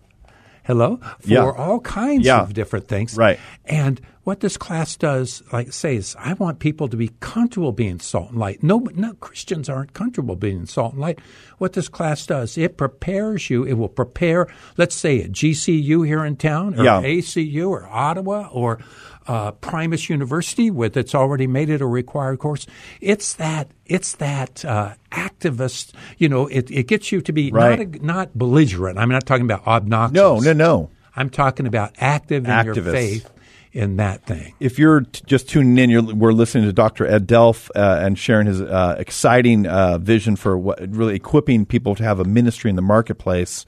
Hello? 0.64 0.98
For. 1.20 1.28
Yeah. 1.28 1.50
all 1.56 1.80
kinds 1.80 2.26
Yeah. 2.26 2.42
of 2.42 2.52
different 2.54 2.88
things. 2.88 3.16
Right. 3.16 3.38
And 3.64 4.00
what 4.30 4.38
this 4.38 4.56
class 4.56 4.94
does, 4.94 5.42
like 5.52 5.66
I 5.66 5.70
say, 5.70 5.96
is 5.96 6.14
I 6.16 6.34
want 6.34 6.60
people 6.60 6.86
to 6.86 6.96
be 6.96 7.10
comfortable 7.18 7.72
being 7.72 7.98
salt 7.98 8.30
and 8.30 8.38
light. 8.38 8.62
No, 8.62 8.78
no 8.94 9.14
Christians 9.14 9.68
aren't 9.68 9.92
comfortable 9.92 10.36
being 10.36 10.66
salt 10.66 10.92
and 10.92 11.00
light. 11.00 11.18
What 11.58 11.72
this 11.72 11.88
class 11.88 12.24
does, 12.26 12.56
it 12.56 12.76
prepares 12.76 13.50
you. 13.50 13.64
It 13.64 13.72
will 13.72 13.88
prepare, 13.88 14.46
let's 14.76 14.94
say, 14.94 15.20
at 15.20 15.32
GCU 15.32 16.06
here 16.06 16.24
in 16.24 16.36
town, 16.36 16.78
or 16.78 16.84
Yeah. 16.84 17.02
ACU, 17.02 17.68
or 17.70 17.88
Ottawa, 17.88 18.48
or 18.52 18.78
uh, 19.26 19.50
Primus 19.50 20.08
University, 20.08 20.70
with 20.70 20.96
it's 20.96 21.12
already 21.12 21.48
made 21.48 21.68
it 21.68 21.80
a 21.80 21.86
required 21.86 22.38
course. 22.38 22.68
It's 23.00 23.32
that. 23.34 23.72
It's 23.84 24.14
that 24.14 24.64
uh, 24.64 24.94
activist. 25.10 25.92
You 26.18 26.28
know, 26.28 26.46
it, 26.46 26.70
it 26.70 26.84
gets 26.86 27.10
you 27.10 27.20
to 27.22 27.32
be 27.32 27.50
Right. 27.50 27.80
not 27.80 28.00
a, 28.00 28.06
not 28.06 28.38
belligerent. 28.38 28.96
I'm 28.96 29.08
not 29.08 29.26
talking 29.26 29.44
about 29.44 29.66
obnoxious. 29.66 30.14
no, 30.14 30.38
no, 30.38 30.52
no. 30.52 30.90
I'm 31.16 31.30
talking 31.30 31.66
about 31.66 31.96
active 31.98 32.46
in 32.48 32.64
your 32.64 32.74
faith 32.76 33.28
in 33.72 33.96
that 33.98 34.26
thing. 34.26 34.52
If 34.58 34.78
you're 34.78 35.02
t- 35.02 35.22
just 35.26 35.48
tuning 35.48 35.78
in, 35.78 35.90
you're, 35.90 36.02
we're 36.02 36.32
listening 36.32 36.64
to 36.64 36.72
Dr. 36.72 37.06
Ed 37.06 37.28
Delph 37.28 37.70
uh, 37.76 38.00
and 38.04 38.18
sharing 38.18 38.46
his 38.48 38.60
uh, 38.60 38.96
exciting 38.98 39.66
uh, 39.66 39.98
vision 39.98 40.34
for 40.36 40.58
what, 40.58 40.80
really 40.94 41.14
equipping 41.14 41.64
people 41.66 41.94
to 41.94 42.02
have 42.02 42.18
a 42.18 42.24
ministry 42.24 42.68
in 42.68 42.74
the 42.76 42.82
marketplace. 42.82 43.64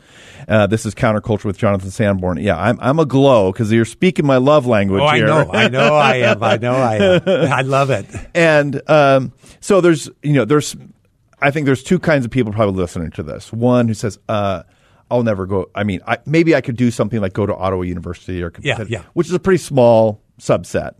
Uh, 0.48 0.66
this 0.66 0.84
is 0.84 0.94
Counterculture 0.94 1.44
with 1.44 1.56
Jonathan 1.56 1.90
Sanborn. 1.90 2.38
Yeah, 2.38 2.56
I'm, 2.60 2.78
I'm 2.80 2.98
a 2.98 3.06
glow 3.06 3.52
because 3.52 3.70
you're 3.72 3.84
speaking 3.84 4.26
my 4.26 4.38
love 4.38 4.66
language 4.66 5.02
Oh, 5.02 5.06
I 5.06 5.16
here. 5.18 5.26
know, 5.26 5.50
I 5.52 5.68
know, 5.68 5.94
I 5.94 6.14
am, 6.16 6.42
I 6.42 6.56
know, 6.56 6.74
I 6.74 6.94
am. 6.96 7.22
I 7.52 7.62
love 7.62 7.90
it. 7.90 8.06
and 8.34 8.82
um, 8.90 9.32
so 9.60 9.80
there's 9.80 10.10
you 10.22 10.32
know 10.32 10.44
there's 10.44 10.74
I 11.40 11.50
think 11.52 11.66
there's 11.66 11.82
two 11.82 11.98
kinds 11.98 12.24
of 12.24 12.30
people 12.30 12.52
probably 12.52 12.74
listening 12.80 13.10
to 13.12 13.22
this. 13.22 13.52
One 13.52 13.88
who 13.88 13.94
says, 13.94 14.18
uh, 14.28 14.62
"I'll 15.12 15.22
never 15.22 15.46
go." 15.46 15.70
I 15.74 15.84
mean, 15.84 16.00
I, 16.06 16.18
maybe 16.26 16.54
I 16.56 16.60
could 16.60 16.76
do 16.76 16.90
something 16.90 17.20
like 17.20 17.32
go 17.34 17.46
to 17.46 17.54
Ottawa 17.54 17.82
University 17.82 18.42
or 18.42 18.52
Yeah, 18.60 18.84
yeah. 18.88 19.02
which 19.12 19.26
is 19.28 19.32
a 19.34 19.38
pretty 19.40 19.58
small 19.58 20.22
subset. 20.40 20.94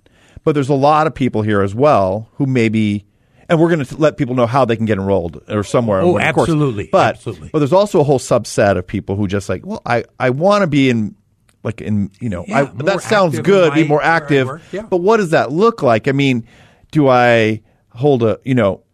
But 0.44 0.52
there's 0.52 0.68
a 0.68 0.74
lot 0.74 1.06
of 1.06 1.14
people 1.14 1.42
here 1.42 1.62
as 1.62 1.74
well 1.74 2.28
who 2.34 2.46
maybe. 2.46 3.06
And 3.48 3.60
we're 3.60 3.68
going 3.68 3.84
to 3.84 3.96
let 3.96 4.16
people 4.16 4.34
know 4.34 4.46
how 4.46 4.64
they 4.64 4.76
can 4.76 4.86
get 4.86 4.96
enrolled 4.98 5.42
or 5.48 5.62
somewhere. 5.62 6.00
Oh, 6.00 6.18
absolutely, 6.18 6.88
But 6.90 7.16
absolutely. 7.16 7.50
but 7.52 7.58
there's 7.58 7.72
also 7.72 8.00
a 8.00 8.04
whole 8.04 8.18
subset 8.20 8.78
of 8.78 8.86
people 8.86 9.14
who 9.16 9.26
just 9.28 9.48
like, 9.48 9.66
well, 9.66 9.82
I, 9.84 10.04
I 10.18 10.30
want 10.30 10.62
to 10.62 10.66
be 10.68 10.88
in 10.88 11.16
like 11.62 11.80
in 11.82 12.10
you 12.20 12.28
know 12.30 12.44
Yeah, 12.48 12.60
I, 12.60 12.64
that 12.84 13.02
sounds 13.02 13.38
good, 13.40 13.74
be 13.74 13.84
more 13.86 14.02
active. 14.02 14.48
yeah. 14.72 14.82
But 14.82 14.98
what 14.98 15.18
does 15.18 15.30
that 15.30 15.52
look 15.52 15.82
like? 15.82 16.08
I 16.08 16.12
mean, 16.12 16.46
do 16.92 17.08
I 17.08 17.60
hold 17.90 18.22
a 18.22 18.38
you 18.44 18.54
know? 18.54 18.84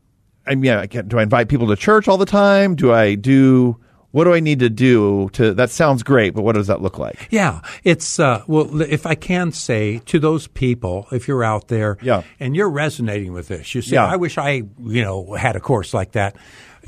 I 0.47 0.55
mean, 0.57 0.73
I 0.73 0.87
do 0.87 1.19
I 1.19 1.23
invite 1.23 1.49
people 1.49 1.69
to 1.69 1.77
church 1.77 2.09
all 2.09 2.17
the 2.19 2.27
time? 2.27 2.75
Do 2.75 2.93
I 2.93 3.15
do 3.15 3.79
what 4.11 4.25
do 4.25 4.33
I 4.35 4.41
need 4.41 4.61
to 4.61 4.71
do 4.71 5.29
to? 5.35 5.53
That 5.55 5.71
sounds 5.71 6.03
great, 6.03 6.35
but 6.35 6.43
what 6.43 6.55
does 6.55 6.67
that 6.69 6.81
look 6.81 6.99
like? 6.99 7.29
Yeah, 7.31 7.61
it's 7.85 8.19
uh, 8.19 8.43
well. 8.47 8.81
If 8.81 9.07
I 9.07 9.15
can 9.15 9.53
say 9.53 9.99
to 10.07 10.19
those 10.19 10.47
people, 10.47 11.07
if 11.13 11.29
you're 11.29 11.45
out 11.45 11.69
there, 11.69 11.99
Yeah. 12.03 12.23
and 12.41 12.57
you're 12.57 12.71
resonating 12.71 13.33
with 13.33 13.49
this, 13.49 13.75
you 13.75 13.83
say, 13.83 13.95
Yeah. 13.95 14.07
"I 14.07 14.17
wish 14.17 14.39
I, 14.39 14.63
you 14.85 15.03
know, 15.03 15.35
had 15.35 15.57
a 15.57 15.61
course 15.61 15.93
like 15.93 16.13
that." 16.13 16.37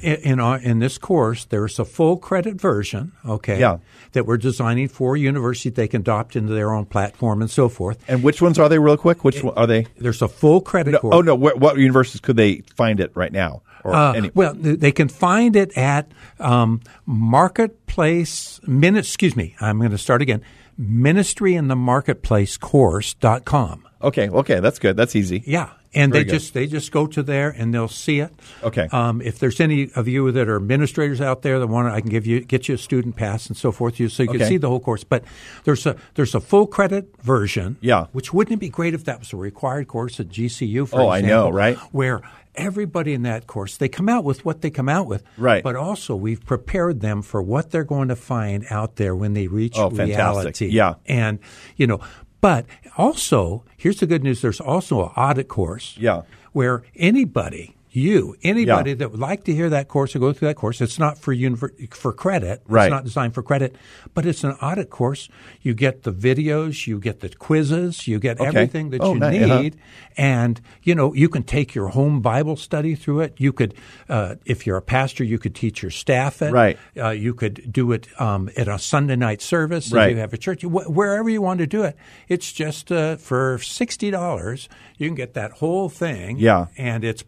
In 0.03 0.41
in, 0.41 0.41
in 0.63 0.79
this 0.79 0.97
course, 0.97 1.45
there's 1.45 1.79
a 1.79 1.85
full 1.85 2.17
credit 2.17 2.59
version, 2.59 3.13
okay, 3.29 3.61
Yeah. 3.61 3.79
that 4.13 4.25
we're 4.25 4.39
designing 4.39 4.89
for 4.89 5.15
universities 5.15 5.75
they 5.75 5.89
can 5.89 6.01
adopt 6.01 6.37
into 6.37 6.55
their 6.55 6.73
own 6.73 6.87
platform 6.87 7.43
and 7.43 7.51
so 7.51 7.69
forth. 7.69 7.99
And 8.09 8.23
which 8.23 8.41
ones 8.41 8.59
are 8.59 8.71
they, 8.71 8.79
real 8.79 8.97
quick? 8.97 9.25
Which 9.25 9.45
one 9.45 9.53
are 9.59 9.67
they? 9.67 9.87
There's 9.99 10.23
a 10.23 10.29
full 10.29 10.63
credit 10.63 10.99
course. 11.01 11.15
Oh 11.15 11.21
no, 11.21 11.35
where, 11.35 11.55
what 11.55 11.77
universities 11.77 12.23
could 12.23 12.37
they 12.37 12.63
find 12.77 12.99
it 12.99 13.11
right 13.15 13.33
now? 13.33 13.61
Or 13.85 13.95
Uh, 13.95 14.13
any? 14.13 14.31
Well, 14.35 14.55
they 14.55 14.93
can 14.93 15.09
find 15.09 15.57
it 15.57 15.77
at 15.77 16.11
um, 16.39 16.81
Marketplace. 17.07 18.61
Min- 18.67 18.97
excuse 18.97 19.37
me, 19.37 19.55
I'm 19.61 19.79
going 19.79 19.91
to 19.91 19.99
start 19.99 20.23
again. 20.23 20.43
Ministry 20.79 21.55
in 21.55 21.69
the 21.69 21.77
Marketplace 21.77 22.57
course.com. 22.57 23.87
Okay, 24.03 24.29
okay, 24.31 24.61
that's 24.61 24.79
good. 24.79 24.97
That's 24.97 25.15
easy. 25.15 25.43
Yeah. 25.47 25.71
And 25.93 26.13
Very 26.13 26.23
they 26.25 26.31
good. 26.31 26.39
just 26.39 26.55
they 26.55 26.67
just 26.69 26.93
go 26.93 27.07
to 27.09 27.21
there 27.23 27.49
and 27.51 27.75
they'll 27.75 27.89
see 27.89 28.21
it. 28.21 28.33
Okay. 28.63 28.87
Um, 28.93 29.21
if 29.21 29.41
there's 29.41 29.59
any 29.61 29.91
of 29.97 30.07
you 30.07 30.31
that 30.31 30.49
are 30.49 30.55
administrators 30.55 31.21
out 31.21 31.43
there 31.43 31.59
that 31.59 31.67
want, 31.67 31.89
to, 31.89 31.93
I 31.93 32.01
can 32.01 32.11
give 32.11 32.27
you 32.29 32.41
get 32.43 32.69
you 32.69 32.77
a 32.77 32.79
student 32.79 33.17
pass 33.17 33.49
and 33.49 33.57
so 33.57 33.73
forth, 33.73 33.99
you 33.99 34.09
so 34.09 34.23
you 34.23 34.29
can 34.29 34.47
see 34.47 34.57
the 34.57 34.69
whole 34.69 34.79
course. 34.79 35.03
But 35.03 35.25
there's 35.65 35.85
a 35.87 35.97
there's 36.15 36.35
a 36.37 36.41
full 36.41 36.69
credit 36.69 37.09
version. 37.23 37.77
Yeah. 37.81 38.07
Which 38.13 38.33
wouldn't 38.33 38.55
it 38.55 38.61
be 38.61 38.69
great 38.69 38.95
if 38.95 39.05
that 39.07 39.19
was 39.19 39.33
a 39.33 39.37
required 39.37 39.89
course 39.89 40.21
at 40.21 40.29
GCU? 40.29 40.87
For 40.89 41.01
Oh, 41.01 41.09
I 41.09 41.23
know, 41.23 41.51
right? 41.51 41.77
Where 41.93 42.23
everybody 42.55 43.13
in 43.15 43.23
that 43.23 43.47
course 43.47 43.77
they 43.77 43.89
come 43.89 44.09
out 44.09 44.23
with 44.25 44.45
what 44.45 44.61
they 44.61 44.71
come 44.71 44.89
out 44.89 45.07
with. 45.09 45.25
Right. 45.37 45.63
But 45.65 45.75
also 45.77 46.15
we've 46.15 46.45
prepared 46.45 47.01
them 47.01 47.23
for 47.23 47.43
what 47.43 47.71
they're 47.73 47.85
going 47.85 48.09
to 48.09 48.17
find 48.17 48.65
out 48.71 48.95
there 48.97 49.15
when 49.17 49.35
they 49.35 49.47
reach 49.49 49.75
Oh, 49.77 49.91
fantastic. 49.91 50.17
reality. 50.17 50.67
Yeah. 50.69 50.95
And 51.07 51.39
you 51.77 51.87
know, 51.89 52.01
but 52.41 52.67
also 52.97 53.65
here's 53.77 54.01
the 54.01 54.07
good 54.07 54.23
news: 54.25 54.41
there's 54.43 54.61
also 54.61 55.03
an 55.05 55.11
audit 55.17 55.49
course 55.49 55.97
Yeah. 55.99 56.23
where 56.53 56.83
anybody 56.97 57.75
you. 57.91 58.37
Anybody 58.43 58.95
that 58.95 59.11
would 59.11 59.21
like 59.21 59.45
to 59.45 59.55
hear 59.55 59.69
that 59.71 59.89
course 59.89 60.15
or 60.15 60.19
go 60.21 60.33
through 60.33 60.49
that 60.49 60.55
course, 60.57 60.81
it's 60.81 60.99
not 60.99 61.19
for 61.19 61.35
univer- 61.35 61.93
for 61.95 62.13
credit. 62.13 62.63
Right. 62.69 62.87
It's 62.87 62.91
not 62.91 63.05
designed 63.05 63.35
for 63.35 63.43
credit, 63.43 63.77
but 64.15 64.27
it's 64.27 64.45
an 64.45 64.53
audit 64.63 64.91
course. 64.91 65.29
You 65.63 65.75
get 65.75 66.03
the 66.05 66.13
videos, 66.13 66.87
you 66.87 66.99
get 66.99 67.21
the 67.21 67.29
quizzes, 67.29 68.07
you 68.07 68.19
get 68.19 68.39
Okay. 68.41 68.49
everything 68.49 68.91
that 68.91 69.01
Oh, 69.01 69.15
you 69.15 69.21
nice. 69.21 69.43
Uh-huh. 69.43 69.63
need, 69.63 69.77
and 70.17 70.61
you 70.83 70.95
know 70.95 71.15
you 71.15 71.29
can 71.29 71.43
take 71.43 71.75
your 71.75 71.89
home 71.89 72.21
Bible 72.21 72.57
study 72.57 72.95
through 72.95 73.21
it. 73.21 73.35
You 73.39 73.53
could, 73.53 73.75
uh, 74.09 74.37
if 74.45 74.67
you're 74.67 74.77
a 74.77 74.83
pastor, 74.83 75.25
you 75.25 75.39
could 75.39 75.55
teach 75.55 75.83
your 75.83 75.91
staff 75.91 76.43
it. 76.43 76.53
Right. 76.53 76.79
Uh, 76.97 77.11
you 77.11 77.35
could 77.35 77.73
do 77.73 77.93
it 77.93 78.09
um, 78.21 78.51
at 78.57 78.69
a 78.69 78.79
Sunday 78.79 79.17
night 79.17 79.43
service 79.43 79.93
Right. 79.93 80.11
if 80.11 80.15
you 80.15 80.21
have 80.21 80.33
a 80.33 80.39
church. 80.39 80.63
Wh- 80.63 80.89
wherever 80.91 81.29
you 81.29 81.43
want 81.43 81.59
to 81.59 81.67
do 81.67 81.83
it, 81.85 81.97
it's 82.29 82.53
just 82.53 82.91
uh, 82.93 83.17
for 83.17 83.59
sixty 83.59 84.11
dollars. 84.11 84.69
You 84.99 85.09
can 85.09 85.15
get 85.15 85.35
that 85.35 85.53
whole 85.53 85.89
thing. 85.89 86.39
Yeah. 86.39 86.67
and 86.77 87.05
it's 87.05 87.23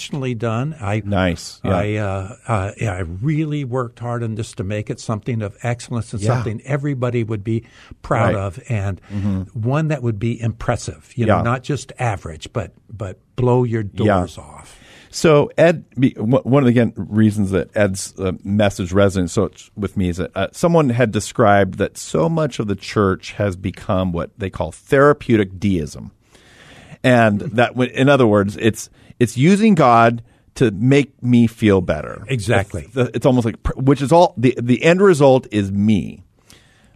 professionally 0.00 0.34
done. 0.34 0.74
I 0.80 1.02
Nice. 1.04 1.60
Yeah. 1.64 1.76
I 1.76 1.94
uh, 1.96 2.36
uh, 2.48 2.72
yeah, 2.80 2.94
I 2.94 3.00
really 3.00 3.64
worked 3.64 3.98
hard 3.98 4.22
on 4.22 4.34
this 4.34 4.52
to 4.54 4.64
make 4.64 4.88
it 4.90 4.98
something 5.00 5.42
of 5.42 5.56
excellence 5.62 6.12
and 6.12 6.22
Yeah. 6.22 6.34
something 6.34 6.62
everybody 6.64 7.22
would 7.24 7.44
be 7.44 7.64
proud 8.02 8.34
Right. 8.34 8.36
of, 8.36 8.60
and 8.68 9.00
one 9.52 9.88
that 9.88 10.02
would 10.02 10.18
be 10.18 10.40
impressive. 10.40 11.12
You 11.16 11.26
Yeah. 11.26 11.36
know, 11.38 11.42
not 11.42 11.62
just 11.62 11.92
average, 11.98 12.52
but 12.52 12.72
but 12.90 13.18
blow 13.36 13.64
your 13.64 13.82
doors 13.82 14.38
off. 14.38 14.76
So 15.12 15.50
Ed, 15.58 15.84
one 15.96 16.62
of 16.62 16.66
the 16.66 16.70
again 16.70 16.92
reasons 16.96 17.50
that 17.50 17.68
Ed's 17.74 18.14
uh, 18.18 18.32
message 18.44 18.92
resonates 18.92 19.30
so 19.30 19.50
with 19.76 19.96
me 19.96 20.08
is 20.08 20.18
that 20.18 20.30
uh, 20.36 20.48
someone 20.52 20.90
had 20.90 21.10
described 21.10 21.78
that 21.78 21.98
so 21.98 22.28
much 22.28 22.58
of 22.60 22.68
the 22.68 22.76
church 22.76 23.32
has 23.32 23.56
become 23.56 24.12
what 24.12 24.30
they 24.38 24.50
call 24.50 24.70
therapeutic 24.70 25.58
deism, 25.58 26.12
and 27.02 27.40
that 27.40 27.74
in 27.76 28.08
other 28.08 28.26
words, 28.26 28.56
it's 28.60 28.88
it's 29.20 29.36
using 29.36 29.76
God 29.76 30.22
to 30.56 30.70
make 30.72 31.22
me 31.22 31.46
feel 31.46 31.80
better. 31.80 32.24
Exactly. 32.28 32.88
It's, 32.92 33.10
it's 33.16 33.26
almost 33.26 33.44
like 33.44 33.56
which 33.76 34.02
is 34.02 34.10
all 34.10 34.34
the 34.36 34.54
the 34.60 34.82
end 34.82 35.00
result 35.00 35.46
is 35.52 35.70
me. 35.70 36.24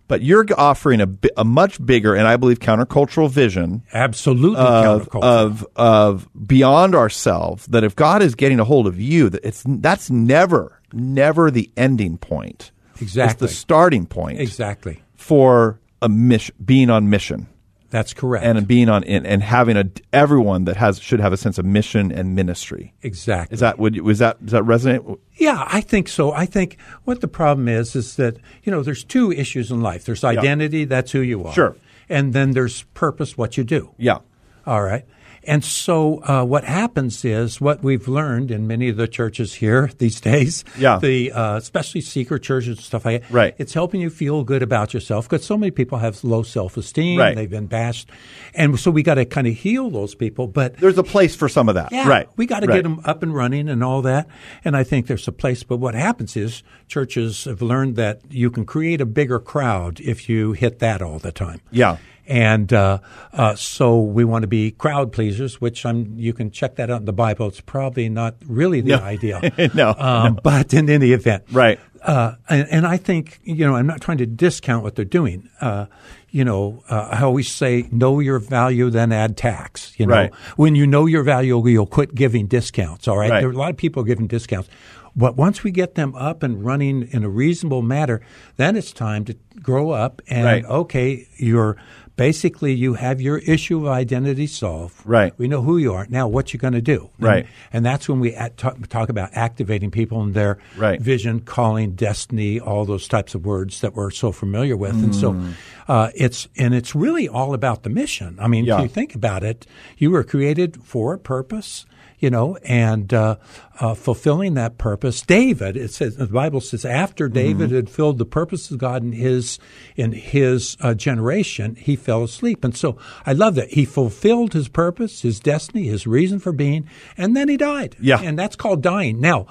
But 0.07 0.21
you're 0.23 0.45
offering 0.59 1.01
a, 1.01 1.09
a 1.37 1.45
much 1.45 1.85
bigger 1.85 2.15
and 2.15 2.27
I 2.29 2.37
believe 2.37 2.59
countercultural 2.59 3.31
vision 3.31 3.85
Absolutely 3.93 4.59
of, 4.61 5.09
countercultural. 5.09 5.23
of 5.23 5.67
of 5.77 6.29
beyond 6.47 6.95
ourselves 6.95 7.67
that 7.69 7.85
if 7.85 7.97
God 7.97 8.23
is 8.23 8.35
getting 8.35 8.61
a 8.61 8.65
hold 8.65 8.87
of 8.87 9.01
you 9.01 9.31
that 9.31 9.45
it's 9.45 9.63
that's 9.67 10.11
never 10.11 10.79
never 10.93 11.51
the 11.51 11.71
ending 11.77 12.19
point 12.19 12.71
Exactly. 13.01 13.33
it's 13.33 13.41
the 13.41 13.49
starting 13.49 14.05
point 14.07 14.41
exactly. 14.41 15.03
for 15.15 15.81
a 16.03 16.09
mission 16.09 16.55
being 16.63 16.91
on 16.91 17.09
mission 17.09 17.49
That's 17.95 18.13
correct. 18.13 18.45
and 18.45 18.67
being 18.67 18.89
on 18.89 19.05
and, 19.05 19.25
and 19.25 19.41
having 19.41 19.77
a 19.77 19.89
everyone 20.13 20.65
that 20.65 20.77
has 20.79 20.99
should 20.99 21.21
have 21.21 21.33
a 21.33 21.37
sense 21.37 21.59
of 21.59 21.65
mission 21.65 22.11
and 22.11 22.35
ministry 22.35 22.93
exactly. 23.03 23.55
is 23.55 23.61
that 23.61 23.79
would 23.79 23.97
was 24.01 24.19
that 24.19 24.45
does 24.45 24.51
that 24.51 24.65
resonate 24.65 25.17
Yeah, 25.37 25.65
I 25.71 25.81
think 25.81 26.09
so. 26.09 26.33
I 26.33 26.45
think 26.45 26.77
what 27.05 27.21
the 27.21 27.29
problem 27.29 27.69
is 27.69 27.95
is 27.95 28.17
that 28.17 28.37
you 28.65 28.73
know 28.73 28.83
there's 28.83 29.05
two 29.05 29.31
issues 29.31 29.71
in 29.71 29.81
life. 29.81 30.07
There's 30.07 30.25
identity, 30.25 30.87
that's 30.87 31.13
who 31.13 31.21
you 31.21 31.47
are. 31.47 31.53
Sure. 31.53 31.77
And 32.09 32.33
then 32.33 32.51
there's 32.51 32.83
purpose, 32.95 33.39
what 33.39 33.57
you 33.57 33.63
do. 33.63 33.95
yeah 33.97 34.19
All 34.67 34.83
right. 34.83 35.05
And 35.47 35.65
so 35.65 36.23
uh, 36.25 36.45
what 36.45 36.65
happens 36.65 37.25
is 37.25 37.61
what 37.61 37.83
we've 37.83 38.09
learned 38.09 38.51
in 38.51 38.67
many 38.67 38.89
of 38.89 38.97
the 38.97 39.07
churches 39.09 39.55
here 39.55 39.91
these 39.99 40.21
days, 40.21 40.65
Yeah. 40.79 40.99
the 40.99 41.33
uh, 41.33 41.57
especially 41.57 42.01
secret 42.01 42.43
churches 42.43 42.77
and 42.79 42.85
stuff 42.85 43.05
like 43.05 43.23
that. 43.23 43.31
Right. 43.31 43.55
It's 43.59 43.75
helping 43.75 44.01
you 44.01 44.11
feel 44.11 44.45
good 44.45 44.63
about 44.63 44.95
yourself 44.95 45.29
because 45.29 45.45
so 45.45 45.57
many 45.57 45.71
people 45.71 45.99
have 45.99 46.23
low 46.25 46.43
self 46.43 46.77
esteem. 46.77 47.19
Right. 47.19 47.35
They've 47.37 47.51
been 47.51 47.67
bashed, 47.67 48.11
and 48.55 48.79
so 48.79 48.91
we 48.91 49.03
got 49.03 49.15
to 49.15 49.25
kind 49.25 49.47
of 49.47 49.55
heal 49.55 49.91
those 49.91 50.15
people. 50.15 50.47
But 50.47 50.77
there's 50.79 50.99
a 50.99 51.03
place 51.03 51.35
for 51.37 51.49
some 51.49 51.69
of 51.69 51.75
that 51.77 51.93
yeah, 51.93 52.09
right 52.09 52.29
We 52.37 52.47
got 52.47 52.61
to 52.61 52.67
right. 52.67 52.77
get 52.77 52.83
them 52.83 53.01
up 53.05 53.23
and 53.23 53.35
running 53.35 53.69
and 53.69 53.83
all 53.85 54.03
that. 54.03 54.29
And 54.65 54.77
I 54.77 54.85
think 54.85 55.07
there's 55.07 55.29
a 55.29 55.33
place. 55.33 55.63
But 55.63 55.77
what 55.79 55.95
happens 55.95 56.37
is 56.37 56.63
churches 56.89 57.45
have 57.45 57.63
learned 57.63 57.97
that 57.97 58.21
you 58.31 58.51
can 58.51 58.65
create 58.65 59.01
a 59.01 59.07
bigger 59.07 59.39
crowd 59.41 60.01
if 60.01 60.29
you 60.29 60.53
hit 60.53 60.79
that 60.81 61.03
all 61.03 61.19
the 61.19 61.33
time. 61.33 61.61
Yeah. 61.71 61.99
And 62.27 62.73
uh, 62.73 62.99
uh, 63.33 63.55
so 63.55 64.01
we 64.01 64.25
want 64.25 64.43
to 64.43 64.49
be 64.49 64.71
crowd 64.71 65.13
pleasers, 65.13 65.61
which 65.61 65.85
I'm. 65.85 66.19
You 66.19 66.33
can 66.33 66.51
check 66.51 66.77
that 66.77 66.91
out 66.91 67.01
in 67.01 67.05
the 67.05 67.13
Bible. 67.13 67.49
It's 67.49 67.61
probably 67.61 68.09
not 68.09 68.37
really 68.47 68.81
the 68.81 68.97
No. 68.97 69.03
ideal. 69.03 69.41
No, 69.75 69.95
um, 69.99 70.39
But 70.43 70.73
in 70.73 70.89
any 70.89 71.13
event, 71.13 71.45
Right. 71.53 71.79
uh, 72.03 72.37
and, 72.49 72.67
and 72.71 72.87
I 72.87 72.97
think 72.97 73.41
you 73.45 73.67
know 73.67 73.77
I'm 73.77 73.87
not 73.87 74.01
trying 74.01 74.19
to 74.19 74.27
discount 74.27 74.83
what 74.85 74.95
they're 74.95 75.05
doing. 75.05 75.51
Uh, 75.61 75.87
you 76.31 76.45
know, 76.45 76.83
uh, 76.91 77.09
I 77.13 77.23
always 77.23 77.51
say, 77.51 77.89
know 77.93 78.19
your 78.21 78.39
value, 78.41 78.91
then 78.91 79.13
add 79.13 79.37
tax. 79.37 79.93
You 79.99 80.07
know, 80.07 80.15
Right. 80.15 80.35
when 80.57 80.75
you 80.75 80.87
know 80.87 81.07
your 81.07 81.23
value, 81.23 81.65
you'll 81.69 81.87
quit 81.87 82.15
giving 82.15 82.47
discounts. 82.47 83.07
All 83.07 83.17
right, 83.19 83.31
Right. 83.31 83.41
there 83.41 83.49
are 83.51 83.53
a 83.53 83.57
lot 83.57 83.71
of 83.71 83.77
people 83.77 84.03
giving 84.03 84.27
discounts, 84.27 84.69
but 85.15 85.37
once 85.37 85.63
we 85.63 85.71
get 85.71 85.95
them 85.95 86.15
up 86.17 86.43
and 86.43 86.65
running 86.65 87.07
in 87.13 87.23
a 87.23 87.29
reasonable 87.29 87.83
manner, 87.83 88.21
then 88.57 88.75
it's 88.77 88.93
time 88.93 89.25
to 89.27 89.37
grow 89.63 89.91
up 89.91 90.21
and 90.27 90.45
Right. 90.45 90.65
okay, 90.65 91.29
you're. 91.37 91.77
Basically, 92.17 92.73
you 92.73 92.95
have 92.95 93.21
your 93.21 93.39
issue 93.39 93.79
of 93.87 93.93
identity 93.93 94.47
solved. 94.47 94.95
Right. 95.05 95.33
We 95.37 95.49
know 95.49 95.63
who 95.63 95.79
you 95.79 95.93
are. 95.95 96.07
Now, 96.09 96.29
what 96.29 96.53
you're 96.53 96.61
going 96.61 96.75
to 96.75 96.81
do? 96.81 97.11
Right. 97.19 97.39
And, 97.45 97.49
and 97.73 97.87
that's 97.87 98.09
when 98.09 98.21
we 98.21 98.33
at, 98.35 98.57
talk, 98.57 98.87
talk 98.89 99.09
about 99.09 99.31
activating 99.33 99.91
people 99.91 100.23
in 100.23 100.33
their 100.33 100.59
Right. 100.77 101.01
vision, 101.01 101.41
calling, 101.41 101.97
destiny, 101.97 102.61
all 102.61 102.85
those 102.85 103.09
types 103.09 103.35
of 103.35 103.45
words 103.45 103.81
that 103.81 103.95
we're 103.97 104.13
so 104.13 104.31
familiar 104.31 104.77
with. 104.77 104.95
And 104.95 105.15
so 105.15 105.33
Mm. 105.33 105.53
uh, 105.89 106.11
it's 106.15 106.47
and 106.57 106.73
it's 106.73 106.95
really 106.95 107.29
all 107.29 107.53
about 107.53 107.83
the 107.83 107.91
mission. 107.91 108.37
I 108.41 108.47
mean, 108.47 108.65
Yeah. 108.65 108.77
if 108.77 108.83
you 108.83 108.89
think 108.89 109.15
about 109.17 109.43
it, 109.43 109.67
you 109.99 110.13
were 110.13 110.23
created 110.23 110.83
for 110.85 111.15
a 111.15 111.19
purpose. 111.19 111.85
You 112.25 112.31
know, 112.31 112.57
and 112.65 113.13
uh, 113.13 113.37
uh, 113.81 113.93
fulfilling 113.93 114.55
that 114.55 114.79
purpose. 114.79 115.21
David, 115.21 115.77
it 115.77 115.93
says 115.93 116.17
the 116.17 116.27
Bible 116.27 116.63
says, 116.63 116.87
after 116.87 117.29
David 117.29 117.69
Mm-hmm. 117.69 117.77
had 117.77 117.91
filled 117.91 118.17
the 118.17 118.25
purpose 118.25 118.71
of 118.71 118.79
God 118.79 119.03
in 119.03 119.13
his 119.13 119.59
in 119.95 120.13
his 120.13 120.79
uh, 120.81 120.95
generation, 120.95 121.75
he 121.77 121.97
fell 121.97 122.23
asleep. 122.25 122.65
And 122.65 122.75
so 122.75 122.97
I 123.27 123.35
love 123.35 123.57
that 123.57 123.73
he 123.73 123.85
fulfilled 123.85 124.55
his 124.55 124.69
purpose, 124.69 125.21
his 125.21 125.39
destiny, 125.39 125.85
his 125.89 126.07
reason 126.07 126.39
for 126.39 126.53
being, 126.53 126.89
and 127.19 127.37
then 127.37 127.51
he 127.51 127.59
died. 127.59 127.95
Yeah. 128.01 128.21
and 128.23 128.39
that's 128.39 128.57
called 128.57 128.81
dying. 128.83 129.21
Now, 129.21 129.47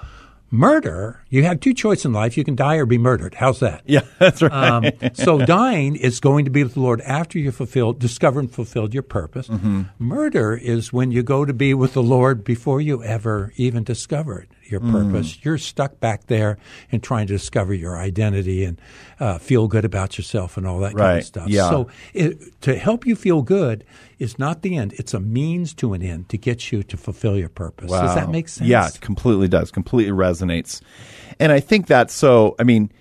murder, 0.53 1.23
you 1.29 1.43
have 1.43 1.59
two 1.59 1.73
choices 1.73 2.05
in 2.05 2.13
life: 2.13 2.37
you 2.37 2.43
can 2.43 2.55
die 2.55 2.75
or 2.75 2.85
be 2.85 2.97
murdered. 2.97 3.33
How's 3.33 3.59
that? 3.59 3.81
yeah 3.87 4.01
that's 4.19 4.41
right 4.41 4.53
Um, 4.53 4.85
so 5.13 5.39
dying 5.45 5.95
is 5.95 6.19
going 6.19 6.45
to 6.45 6.51
be 6.51 6.63
with 6.63 6.75
the 6.75 6.79
Lord 6.79 7.01
after 7.01 7.39
you 7.39 7.51
fulfilled, 7.51 7.99
discovered 7.99 8.41
and 8.41 8.51
fulfilled 8.51 8.93
your 8.93 9.03
purpose. 9.03 9.47
Mm-hmm. 9.47 9.83
Murder 9.99 10.55
is 10.55 10.93
when 10.93 11.11
you 11.11 11.23
go 11.23 11.43
to 11.43 11.53
be 11.53 11.73
with 11.73 11.93
the 11.93 12.03
Lord 12.03 12.43
before 12.43 12.79
you 12.79 13.03
ever 13.03 13.51
even 13.57 13.83
discovered 13.83 14.47
your 14.69 14.79
Mm. 14.81 14.91
purpose. 14.91 15.37
You're 15.43 15.57
stuck 15.57 15.99
back 15.99 16.27
there 16.27 16.57
and 16.91 17.01
trying 17.03 17.27
to 17.27 17.33
discover 17.33 17.73
your 17.73 17.97
identity 17.97 18.63
and 18.63 18.79
uh, 19.19 19.37
feel 19.37 19.67
good 19.67 19.85
about 19.85 20.17
yourself 20.17 20.57
and 20.57 20.65
all 20.67 20.79
that 20.79 20.95
kind 20.95 21.19
of 21.19 21.25
stuff. 21.25 21.49
Yeah. 21.49 21.69
So 21.69 21.87
it, 22.13 22.59
to 22.61 22.75
help 22.75 23.05
you 23.05 23.15
feel 23.15 23.41
good 23.41 23.83
is 24.19 24.39
not 24.39 24.61
the 24.61 24.77
end; 24.77 24.93
it's 24.93 25.13
a 25.13 25.19
means 25.19 25.73
to 25.75 25.93
an 25.93 26.01
end 26.01 26.29
to 26.29 26.37
get 26.37 26.71
you 26.71 26.83
to 26.83 26.97
fulfill 26.97 27.37
your 27.37 27.49
purpose. 27.49 27.91
Does 27.91 28.15
that 28.15 28.29
make 28.29 28.47
sense? 28.49 28.67
Yeah, 28.67 28.87
it 28.87 29.01
completely 29.01 29.47
does. 29.47 29.71
Completely 29.71 30.13
resonates. 30.13 30.81
And 31.39 31.51
I 31.51 31.59
think 31.59 31.87
that's 31.87 32.13
so. 32.13 32.55
I 32.59 32.63
mean, 32.63 32.91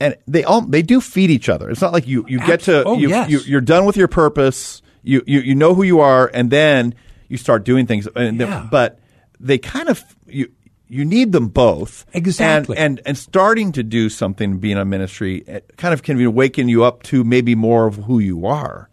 and 0.00 0.16
they 0.26 0.44
all 0.44 0.60
they 0.60 0.82
do 0.82 1.00
feed 1.00 1.30
each 1.30 1.48
other. 1.48 1.70
It's 1.70 1.80
not 1.80 1.92
like 1.92 2.06
you 2.06 2.24
you 2.28 2.38
get 2.40 2.60
to 2.62 2.84
oh, 2.84 2.98
you, 2.98 3.08
yes. 3.08 3.30
you 3.30 3.38
you're 3.40 3.60
done 3.60 3.84
with 3.86 3.96
your 3.96 4.08
purpose. 4.08 4.82
You 5.02 5.22
you 5.26 5.40
you 5.40 5.54
know 5.54 5.74
who 5.74 5.82
you 5.82 6.00
are, 6.00 6.30
and 6.34 6.50
then 6.50 6.94
you 7.28 7.36
start 7.36 7.64
doing 7.64 7.86
things. 7.86 8.06
And 8.14 8.40
then- 8.40 8.48
Yeah. 8.48 8.68
but 8.70 8.98
they 9.40 9.58
kind 9.58 9.88
of 9.88 10.02
you. 10.26 10.50
You 10.88 11.04
need 11.04 11.32
them 11.32 11.48
both, 11.48 12.04
Exactly. 12.12 12.76
and 12.76 12.98
and, 12.98 13.06
and 13.08 13.18
starting 13.18 13.72
to 13.72 13.82
do 13.82 14.08
something, 14.08 14.58
being 14.58 14.76
a 14.78 14.84
ministry, 14.84 15.44
kind 15.76 15.92
of 15.92 16.02
can 16.02 16.20
awaken 16.24 16.68
you 16.68 16.84
up 16.84 17.02
to 17.04 17.24
maybe 17.24 17.54
more 17.56 17.86
of 17.86 17.96
who 17.96 18.18
you 18.20 18.46
are. 18.46 18.88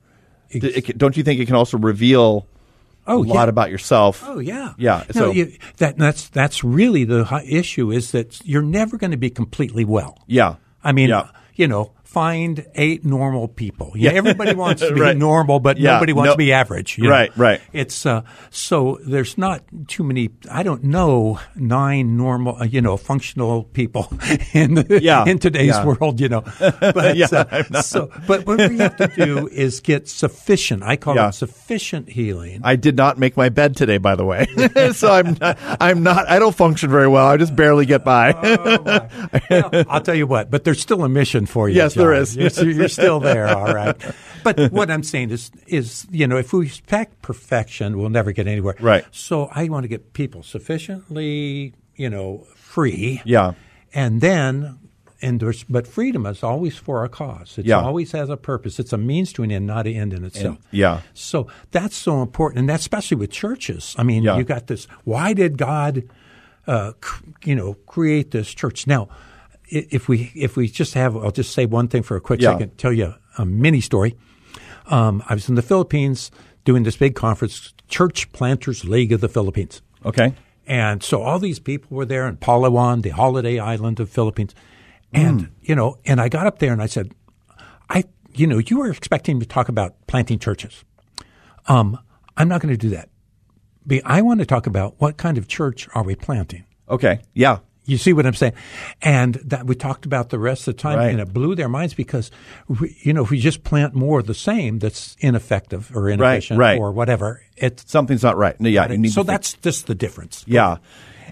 Ex- 0.51 0.65
It 0.89 0.97
don't 0.97 1.15
you 1.15 1.23
think 1.23 1.39
it 1.39 1.45
can 1.45 1.55
also 1.55 1.77
reveal 1.77 2.47
Oh, 3.05 3.23
a 3.23 3.27
yeah. 3.27 3.33
lot 3.33 3.49
about 3.49 3.69
yourself? 3.69 4.23
Oh 4.25 4.39
yeah, 4.39 4.73
yeah. 4.77 5.03
No, 5.13 5.21
so 5.21 5.31
you, 5.31 5.51
that 5.77 5.97
that's 5.97 6.29
that's 6.29 6.63
really 6.63 7.03
the 7.03 7.25
issue 7.47 7.91
is 7.91 8.11
that 8.11 8.39
you're 8.45 8.61
never 8.61 8.97
going 8.97 9.11
to 9.11 9.17
be 9.17 9.29
completely 9.29 9.83
well. 9.85 10.17
yeah, 10.25 10.55
I 10.83 10.93
mean, 10.93 11.09
yeah. 11.09 11.27
you 11.55 11.67
know, 11.67 11.91
find 12.13 12.63
eight 12.75 13.03
normal 13.03 13.47
people. 13.47 13.91
Yeah, 13.95 14.11
everybody 14.11 14.53
wants 14.53 14.81
to 14.83 14.93
be 14.93 15.01
Right. 15.01 15.17
normal, 15.17 15.59
but 15.59 15.79
Yeah, 15.79 15.93
nobody 15.93 16.13
wants 16.13 16.27
no- 16.27 16.33
to 16.33 16.37
be 16.37 16.53
average. 16.53 16.97
you 16.99 17.05
know. 17.05 17.09
Right, 17.09 17.35
right. 17.35 17.61
It's 17.73 18.05
uh, 18.05 18.21
so 18.51 18.99
there's 19.03 19.35
not 19.35 19.63
too 19.87 20.03
many. 20.03 20.29
I 20.49 20.61
don't 20.61 20.83
know 20.83 21.39
nine 21.55 22.15
normal, 22.15 22.57
uh, 22.61 22.65
you 22.65 22.81
know, 22.81 22.97
functional 22.97 23.63
people 23.63 24.07
in 24.53 24.75
the, 24.75 24.99
Yeah, 25.01 25.25
in 25.25 25.39
today's 25.39 25.69
yeah. 25.73 25.85
world. 25.85 26.21
You 26.21 26.29
know, 26.29 26.41
but 26.59 27.17
Yeah, 27.17 27.27
uh, 27.31 27.81
so 27.81 28.11
but 28.27 28.45
what 28.45 28.59
we 28.69 28.77
have 28.77 28.95
to 28.97 29.07
do 29.07 29.47
is 29.47 29.79
get 29.81 30.07
sufficient. 30.07 30.83
I 30.83 30.95
call 30.97 31.17
it 31.17 31.33
sufficient 31.33 32.09
healing. 32.09 32.61
I 32.63 32.75
did 32.75 32.95
not 32.95 33.17
make 33.17 33.35
my 33.35 33.49
bed 33.49 33.75
today, 33.75 33.97
by 33.97 34.15
the 34.15 34.23
way. 34.25 34.45
so 34.93 35.11
I'm 35.11 35.35
not, 35.41 35.57
I'm 35.81 36.03
not. 36.03 36.29
I 36.29 36.37
don't 36.37 36.55
function 36.55 36.91
very 36.91 37.07
well. 37.07 37.25
I 37.25 37.37
just 37.37 37.55
barely 37.55 37.87
get 37.87 38.03
by. 38.05 38.33
Well, 39.49 39.85
I'll 39.89 40.01
tell 40.01 40.13
you 40.15 40.27
what, 40.27 40.51
but 40.51 40.63
there's 40.63 40.79
still 40.79 41.03
a 41.03 41.09
mission 41.09 41.47
for 41.47 41.67
you. 41.69 41.75
yes. 41.75 41.95
There 42.11 42.13
on. 42.19 42.25
You're, 42.67 42.71
you're 42.71 42.87
still 42.89 43.19
there, 43.19 43.47
all 43.47 43.73
right. 43.73 43.95
But 44.43 44.73
what 44.73 44.91
I'm 44.91 45.03
saying 45.03 45.29
is, 45.31 45.51
is 45.67 46.05
you 46.11 46.27
know, 46.27 46.35
if 46.35 46.51
we 46.51 46.65
expect 46.65 47.21
perfection, 47.21 47.97
we'll 47.97 48.09
never 48.09 48.33
get 48.33 48.45
anywhere. 48.45 48.75
Right. 48.81 49.05
So 49.11 49.47
I 49.53 49.69
want 49.69 49.85
to 49.85 49.87
get 49.87 50.11
people 50.11 50.43
sufficiently, 50.43 51.73
you 51.95 52.09
know, 52.09 52.45
free. 52.55 53.21
Yeah. 53.25 53.53
And 53.93 54.19
then, 54.21 54.79
and 55.21 55.39
there's, 55.39 55.63
but 55.63 55.87
freedom 55.87 56.25
is 56.25 56.43
always 56.43 56.75
for 56.75 57.05
a 57.05 57.09
cause. 57.09 57.57
It 57.57 57.65
Yeah. 57.65 57.79
always 57.81 58.11
has 58.11 58.29
a 58.29 58.35
purpose. 58.35 58.79
It's 58.79 58.91
a 58.91 58.97
means 58.97 59.31
to 59.33 59.43
an 59.43 59.51
end, 59.51 59.65
not 59.67 59.87
an 59.87 59.93
end 59.93 60.13
in 60.13 60.25
itself. 60.25 60.57
yeah. 60.71 61.01
So 61.13 61.47
that's 61.71 61.95
so 61.95 62.21
important, 62.21 62.59
and 62.59 62.67
that's 62.69 62.83
especially 62.83 63.17
with 63.17 63.31
churches. 63.31 63.95
I 63.97 64.03
mean, 64.03 64.23
Yeah. 64.23 64.37
you 64.37 64.43
got 64.43 64.67
this. 64.67 64.85
Why 65.05 65.33
did 65.33 65.57
God, 65.57 66.03
uh, 66.67 66.91
c- 67.01 67.23
you 67.45 67.55
know, 67.55 67.75
create 67.85 68.31
this 68.31 68.53
church? 68.53 68.87
Now, 68.87 69.07
if 69.75 70.07
we 70.07 70.31
if 70.35 70.55
we 70.55 70.67
just 70.67 70.93
have, 70.93 71.15
I'll 71.17 71.31
just 71.31 71.53
say 71.53 71.65
one 71.65 71.87
thing 71.87 72.03
for 72.03 72.15
a 72.15 72.21
quick 72.21 72.41
Yeah. 72.41 72.51
second. 72.53 72.77
Tell 72.77 72.93
you 72.93 73.13
a 73.37 73.45
mini 73.45 73.81
story. 73.81 74.15
Um, 74.87 75.23
I 75.29 75.33
was 75.33 75.49
in 75.49 75.55
the 75.55 75.61
Philippines 75.61 76.31
doing 76.65 76.83
this 76.83 76.97
big 76.97 77.15
conference, 77.15 77.73
Church 77.87 78.31
Planters 78.31 78.83
League 78.85 79.11
of 79.11 79.21
the 79.21 79.29
Philippines. 79.29 79.81
Okay. 80.05 80.33
And 80.67 81.01
so 81.03 81.21
all 81.21 81.39
these 81.39 81.59
people 81.59 81.95
were 81.97 82.05
there 82.05 82.27
in 82.27 82.37
Palawan, 82.37 83.01
the 83.01 83.09
holiday 83.09 83.59
island 83.59 83.99
of 83.99 84.09
Philippines. 84.09 84.53
And, 85.13 85.41
Hmm. 85.41 85.47
you 85.61 85.75
know, 85.75 85.97
and 86.05 86.19
I 86.21 86.29
got 86.29 86.47
up 86.47 86.59
there 86.59 86.71
and 86.73 86.81
I 86.81 86.87
said, 86.87 87.11
I, 87.89 88.03
you 88.33 88.47
know, 88.47 88.57
you 88.59 88.77
were 88.79 88.89
expecting 88.89 89.37
me 89.37 89.45
to 89.45 89.47
talk 89.53 89.69
about 89.69 89.95
planting 90.07 90.39
churches. 90.39 90.83
Um, 91.67 91.97
I'm 92.37 92.47
not 92.47 92.61
going 92.61 92.73
to 92.73 92.77
do 92.77 92.89
that. 92.89 93.09
I 94.05 94.21
want 94.21 94.39
to 94.39 94.45
talk 94.45 94.65
about 94.65 94.95
what 94.99 95.17
kind 95.17 95.37
of 95.37 95.47
church 95.47 95.87
are 95.93 96.03
we 96.03 96.15
planting? 96.15 96.63
Okay. 96.89 97.19
Yeah. 97.33 97.59
You 97.85 97.97
see 97.97 98.13
what 98.13 98.25
I'm 98.25 98.33
saying? 98.33 98.53
And 99.01 99.35
that 99.35 99.65
we 99.65 99.75
talked 99.75 100.05
about 100.05 100.29
the 100.29 100.39
rest 100.39 100.67
of 100.67 100.75
the 100.75 100.81
time, 100.81 100.97
Right. 100.97 101.11
and 101.11 101.19
it 101.19 101.33
blew 101.33 101.53
their 101.55 101.67
minds 101.67 101.93
because, 101.93 102.31
we, 102.67 102.95
you 103.01 103.13
know, 103.13 103.23
if 103.23 103.29
we 103.29 103.39
just 103.39 103.63
plant 103.63 103.93
more 103.93 104.19
of 104.19 104.27
the 104.27 104.33
same 104.33 104.79
that's 104.79 105.17
ineffective 105.19 105.91
or 105.95 106.09
inefficient 106.09 106.59
right. 106.59 106.79
or 106.79 106.91
whatever, 106.91 107.41
it's 107.57 107.89
Something's 107.91 108.23
not 108.23 108.37
right. 108.37 108.59
No, 108.59 108.69
yeah. 108.69 108.87
Need 108.87 109.11
so 109.11 109.23
that's 109.23 109.53
just 109.53 109.87
the 109.87 109.95
difference. 109.95 110.43
Yeah. 110.47 110.77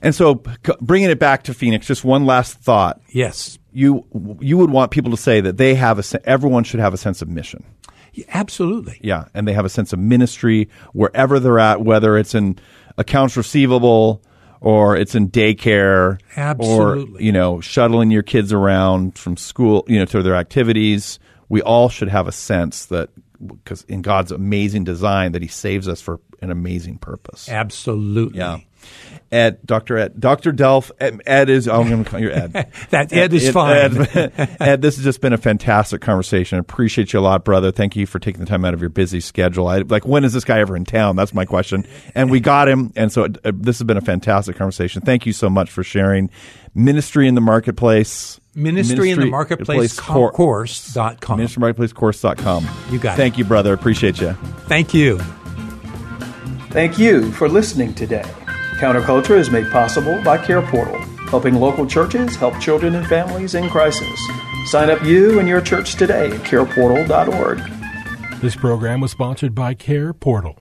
And 0.02 0.16
so 0.16 0.42
bringing 0.82 1.10
it 1.10 1.20
back 1.20 1.44
to 1.44 1.54
Phoenix, 1.54 1.88
just 1.88 2.04
one 2.04 2.26
last 2.26 2.58
thought. 2.58 3.02
Yes. 3.10 3.60
You 3.72 4.06
you 4.42 4.58
would 4.58 4.72
want 4.72 4.92
people 4.92 5.12
to 5.12 5.18
say 5.18 5.40
that 5.42 5.58
they 5.58 5.76
have 5.76 6.00
a 6.00 6.30
everyone 6.30 6.64
should 6.64 6.80
have 6.80 6.94
a 6.94 6.98
sense 6.98 7.22
of 7.22 7.30
mission. 7.30 7.64
Yeah, 8.14 8.26
absolutely. 8.30 9.00
Yeah, 9.02 9.26
and 9.34 9.48
they 9.48 9.54
have 9.54 9.64
a 9.64 9.70
sense 9.70 9.94
of 9.94 10.00
ministry 10.00 10.70
wherever 10.92 11.40
they're 11.40 11.60
at, 11.60 11.82
whether 11.82 12.18
it's 12.18 12.36
in 12.36 12.60
accounts 12.98 13.38
receivable 13.38 14.22
or 14.62 14.95
it's 14.95 15.15
in 15.15 15.30
daycare, 15.30 16.19
or 16.60 16.97
you 17.19 17.32
know, 17.32 17.60
shuttling 17.60 18.12
your 18.12 18.24
kids 18.24 18.54
around 18.54 19.17
from 19.17 19.36
school, 19.36 19.84
you 19.88 20.00
know, 20.00 20.06
to 20.06 20.21
their 20.24 20.36
activities. 20.36 21.19
We 21.50 21.62
all 21.62 21.89
should 21.89 22.08
have 22.08 22.28
a 22.28 22.32
sense 22.32 22.86
that 22.86 23.10
because 23.45 23.84
in 23.84 24.04
God's 24.04 24.32
amazing 24.32 24.84
design, 24.84 25.34
that 25.34 25.41
He 25.41 25.47
saves 25.47 25.88
us 25.88 26.00
for 26.00 26.21
an 26.41 26.52
amazing 26.52 27.00
purpose. 27.00 27.50
Absolutely. 27.50 28.39
Yeah. 28.39 28.60
Ed, 29.32 29.65
Dr. 29.65 29.98
Ed, 29.98 30.20
Dr. 30.20 30.52
Delph, 30.52 30.91
Ed, 31.00 31.22
Ed 31.26 31.50
is, 31.50 31.67
I'm 31.67 31.88
going 31.88 32.04
to 32.04 32.10
call 32.10 32.20
you 32.20 32.32
Ed. 32.32 32.52
That 32.89 33.13
Ed 33.13 33.34
is 33.34 33.50
fine. 33.52 34.08
Ed, 34.13 34.58
Ed, 34.60 34.82
this 34.82 34.98
has 34.98 35.06
just 35.06 35.22
been 35.22 35.32
a 35.32 35.38
fantastic 35.38 36.02
conversation. 36.02 36.58
I 36.58 36.60
appreciate 36.60 37.13
you 37.13 37.20
a 37.20 37.22
lot, 37.22 37.46
brother. 37.46 37.72
Thank 37.72 37.96
you 37.96 38.06
for 38.06 38.20
taking 38.20 38.41
the 38.41 38.46
time 38.46 38.65
out 38.65 38.74
of 38.74 38.82
your 38.82 38.89
busy 38.89 39.22
schedule. 39.22 39.67
I, 39.67 39.80
like, 39.80 40.06
when 40.06 40.26
is 40.26 40.34
this 40.34 40.44
guy 40.44 40.60
ever 40.60 40.76
in 40.76 40.84
town? 40.84 41.15
That's 41.15 41.34
my 41.34 41.46
question. 41.46 41.86
And 42.13 42.30
we 42.30 42.41
got 42.41 42.67
him. 42.67 42.91
And 42.98 43.12
so 43.12 43.26
uh, 43.46 43.52
this 43.56 43.80
has 43.80 43.86
been 43.86 43.98
a 43.98 44.02
fantastic 44.02 44.58
conversation. 44.58 45.02
Thank 45.02 45.26
you 45.26 45.32
so 45.32 45.50
much 45.50 45.72
for 45.72 45.84
sharing 45.84 46.30
ministry 46.76 47.28
in 47.28 47.36
the 47.36 47.41
marketplace. 47.41 48.39
Ministry 48.54 49.12
in 49.12 49.20
the 49.20 49.28
marketplace 49.28 49.98
Cor- 49.98 50.34
course.com. 50.34 51.38
Ministry 51.38 51.62
Marketplace 51.62 51.94
Course.com. 51.94 52.67
You 52.89 53.00
got 53.00 53.13
it. 53.13 53.17
Thank 53.17 53.38
you, 53.38 53.46
brother. 53.46 53.72
Appreciate 53.72 54.20
you. 54.20 54.34
Thank 54.67 54.94
you. 54.94 55.20
Thank 56.72 57.00
you 57.00 57.32
for 57.32 57.48
listening 57.48 57.94
today. 57.94 58.30
Counterculture 58.82 59.38
is 59.38 59.52
made 59.52 59.70
possible 59.70 60.20
by 60.24 60.39
Care 60.39 60.63
Portal, 60.63 60.98
helping 61.30 61.54
local 61.54 61.86
churches 61.86 62.36
help 62.36 62.60
children 62.60 62.96
and 62.96 63.06
families 63.06 63.54
in 63.54 63.70
crisis. 63.70 64.20
Sign 64.65 64.89
up 64.89 65.04
you 65.04 65.38
and 65.38 65.48
your 65.48 65.62
church 65.62 65.94
today 65.98 66.32
at 66.32 66.41
careportal.org. 66.41 67.60
This 68.41 68.56
program 68.56 69.00
was 69.00 69.12
sponsored 69.12 69.54
by 69.54 69.76
Care 69.76 70.13
Portal. 70.13 70.61